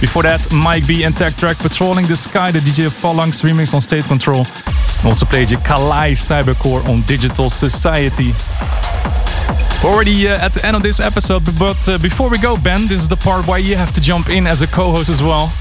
Before 0.00 0.24
that, 0.24 0.44
Mike 0.52 0.88
B 0.88 1.04
and 1.04 1.16
Tech 1.16 1.36
Track 1.36 1.58
Patrolling 1.58 2.04
the 2.06 2.16
Sky, 2.16 2.50
the 2.50 2.58
DJ 2.58 2.90
Phalanx 2.90 3.42
remix 3.42 3.74
on 3.74 3.80
State 3.80 4.06
Control. 4.06 4.40
And 4.40 5.06
also 5.06 5.24
played 5.24 5.52
you 5.52 5.58
Kalai 5.58 6.18
Cybercore 6.18 6.84
on 6.88 7.02
Digital 7.02 7.48
Society. 7.48 8.32
Already 9.86 10.26
uh, 10.26 10.44
at 10.44 10.52
the 10.52 10.66
end 10.66 10.74
of 10.74 10.82
this 10.82 10.98
episode, 10.98 11.44
but 11.60 11.88
uh, 11.88 11.98
before 11.98 12.28
we 12.28 12.38
go, 12.38 12.56
Ben, 12.56 12.88
this 12.88 12.98
is 13.02 13.08
the 13.08 13.16
part 13.16 13.46
where 13.46 13.60
you 13.60 13.76
have 13.76 13.92
to 13.92 14.00
jump 14.00 14.30
in 14.30 14.48
as 14.48 14.62
a 14.62 14.66
co-host 14.66 15.08
as 15.08 15.22
well. 15.22 15.52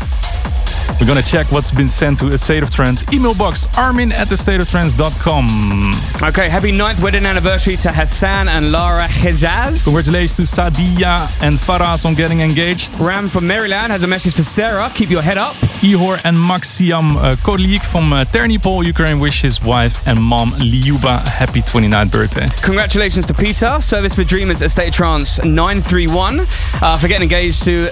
We're 0.99 1.07
gonna 1.07 1.21
check 1.21 1.51
what's 1.51 1.71
been 1.71 1.89
sent 1.89 2.19
to 2.19 2.27
a 2.27 2.37
State 2.37 2.63
of 2.63 2.71
Trance 2.71 3.03
email 3.13 3.33
box, 3.35 3.65
armin 3.77 4.11
at 4.11 4.27
thestateoftrance.com. 4.27 5.91
Okay, 6.23 6.49
happy 6.49 6.71
ninth 6.71 7.01
wedding 7.01 7.25
anniversary 7.25 7.75
to 7.77 7.91
Hassan 7.91 8.47
and 8.47 8.71
Lara 8.71 9.07
Hejaz. 9.07 9.83
Congratulations 9.83 10.35
to 10.35 10.43
Sadia 10.43 11.29
and 11.41 11.57
Faraz 11.57 12.05
on 12.05 12.15
getting 12.15 12.41
engaged. 12.41 12.99
Ram 13.01 13.27
from 13.27 13.47
Maryland 13.47 13.91
has 13.91 14.03
a 14.03 14.07
message 14.07 14.35
for 14.35 14.43
Sarah. 14.43 14.91
Keep 14.95 15.09
your 15.09 15.21
head 15.21 15.37
up. 15.37 15.55
Ihor 15.81 16.19
and 16.23 16.37
Maxiam 16.37 17.15
uh, 17.17 17.35
Kolik 17.37 17.83
from 17.83 18.13
uh, 18.13 18.23
Ternopil, 18.25 18.85
Ukraine, 18.85 19.19
wish 19.19 19.41
his 19.41 19.61
wife 19.63 20.07
and 20.07 20.21
mom 20.21 20.51
Liuba 20.53 21.11
a 21.25 21.29
happy 21.29 21.61
29th 21.61 22.11
birthday. 22.11 22.47
Congratulations 22.63 23.27
to 23.27 23.33
Peter, 23.33 23.79
Service 23.81 24.15
for 24.15 24.23
Dreamers 24.23 24.61
at 24.61 24.71
State 24.71 24.93
Trance 24.93 25.43
931, 25.43 26.39
uh, 26.39 26.97
for 26.97 27.07
getting 27.07 27.23
engaged 27.23 27.63
to 27.63 27.85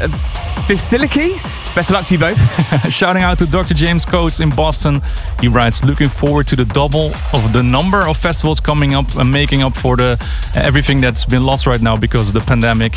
Basiliki. 0.67 1.37
Best 1.75 1.89
of 1.89 1.93
luck 1.93 2.05
to 2.05 2.15
you 2.15 2.19
both. 2.19 2.91
Shouting 2.91 3.23
out 3.23 3.37
to 3.39 3.45
Dr. 3.45 3.73
James 3.73 4.03
Coates 4.03 4.39
in 4.39 4.49
Boston. 4.49 5.01
He 5.39 5.47
writes, 5.47 5.83
looking 5.83 6.09
forward 6.09 6.47
to 6.47 6.55
the 6.55 6.65
double 6.65 7.11
of 7.31 7.53
the 7.53 7.61
number 7.63 8.07
of 8.07 8.17
festivals 8.17 8.59
coming 8.59 8.95
up 8.95 9.15
and 9.15 9.31
making 9.31 9.61
up 9.61 9.75
for 9.75 9.95
the 9.95 10.17
everything 10.55 10.99
that's 10.99 11.25
been 11.25 11.43
lost 11.43 11.67
right 11.67 11.81
now 11.81 11.95
because 11.95 12.29
of 12.29 12.33
the 12.33 12.41
pandemic. 12.41 12.93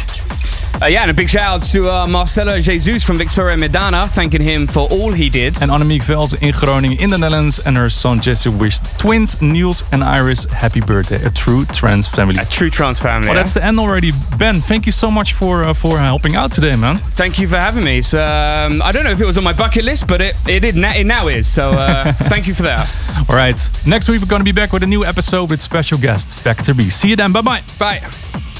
Uh, 0.82 0.86
yeah, 0.86 1.02
and 1.02 1.12
a 1.12 1.14
big 1.14 1.30
shout 1.30 1.42
out 1.42 1.62
to 1.62 1.88
uh, 1.88 2.08
Marcelo 2.08 2.58
Jesus 2.58 3.04
from 3.04 3.16
Victoria 3.16 3.56
Medana, 3.56 4.08
thanking 4.08 4.42
him 4.42 4.66
for 4.66 4.88
all 4.90 5.12
he 5.12 5.30
did. 5.30 5.62
And 5.62 5.70
Annemiek 5.70 6.02
Vels 6.02 6.32
in 6.42 6.50
Groningen 6.50 6.98
in 6.98 7.08
the 7.08 7.18
Netherlands 7.18 7.60
and 7.60 7.76
her 7.76 7.88
son 7.88 8.20
Jesse 8.20 8.50
wished 8.50 8.98
twins 8.98 9.40
Niels 9.40 9.84
and 9.92 10.02
Iris 10.02 10.42
happy 10.46 10.80
birthday. 10.80 11.24
A 11.24 11.30
true 11.30 11.64
trance 11.66 12.08
family. 12.08 12.34
A 12.40 12.44
true 12.44 12.68
trance 12.68 12.98
family. 12.98 13.28
Well, 13.28 13.36
yeah. 13.36 13.42
that's 13.42 13.54
the 13.54 13.64
end 13.64 13.78
already. 13.78 14.10
Ben, 14.38 14.56
thank 14.56 14.86
you 14.86 14.90
so 14.90 15.08
much 15.08 15.34
for 15.34 15.62
uh, 15.62 15.72
for 15.72 16.00
helping 16.00 16.34
out 16.34 16.50
today, 16.50 16.74
man. 16.74 16.98
Thank 16.98 17.38
you 17.38 17.46
for 17.46 17.58
having 17.58 17.84
me. 17.84 18.02
So, 18.02 18.18
um, 18.20 18.82
I 18.82 18.90
don't 18.90 19.04
know 19.04 19.12
if 19.12 19.20
it 19.20 19.26
was 19.26 19.38
on 19.38 19.44
my 19.44 19.52
bucket 19.52 19.84
list, 19.84 20.08
but 20.08 20.20
it, 20.20 20.34
it, 20.48 20.60
did, 20.60 20.76
it 20.76 21.06
now 21.06 21.28
is. 21.28 21.46
So 21.46 21.70
uh, 21.70 22.12
thank 22.28 22.48
you 22.48 22.54
for 22.54 22.64
that. 22.64 22.92
All 23.30 23.36
right. 23.36 23.56
Next 23.86 24.08
week, 24.08 24.20
we're 24.20 24.26
going 24.26 24.40
to 24.40 24.44
be 24.44 24.50
back 24.50 24.72
with 24.72 24.82
a 24.82 24.88
new 24.88 25.04
episode 25.04 25.48
with 25.48 25.62
special 25.62 25.98
guest, 25.98 26.34
Factor 26.34 26.74
B. 26.74 26.90
See 26.90 27.10
you 27.10 27.14
then. 27.14 27.30
Bye 27.30 27.42
bye. 27.42 27.62
Bye. 27.78 28.50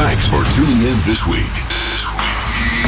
Thanks 0.00 0.26
for 0.26 0.42
tuning 0.56 0.80
in 0.80 0.96
this 1.04 1.26
week. 1.26 1.52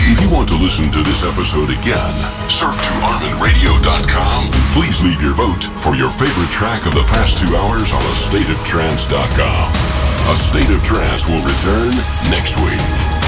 If 0.08 0.18
you 0.22 0.30
want 0.30 0.48
to 0.48 0.56
listen 0.56 0.90
to 0.92 1.02
this 1.02 1.24
episode 1.24 1.68
again, 1.68 2.16
surf 2.48 2.74
to 2.74 2.92
ArminRadio.com. 3.04 4.50
Please 4.72 5.02
leave 5.04 5.20
your 5.20 5.34
vote 5.34 5.64
for 5.76 5.94
your 5.94 6.08
favorite 6.08 6.50
track 6.50 6.86
of 6.86 6.94
the 6.94 7.04
past 7.04 7.36
two 7.36 7.54
hours 7.54 7.92
on 7.92 8.00
AstateOfTrance.com. 8.00 9.72
A 10.32 10.36
State 10.36 10.70
of 10.70 10.82
Trance 10.82 11.28
will 11.28 11.44
return 11.44 11.92
next 12.30 12.56
week. 12.56 13.21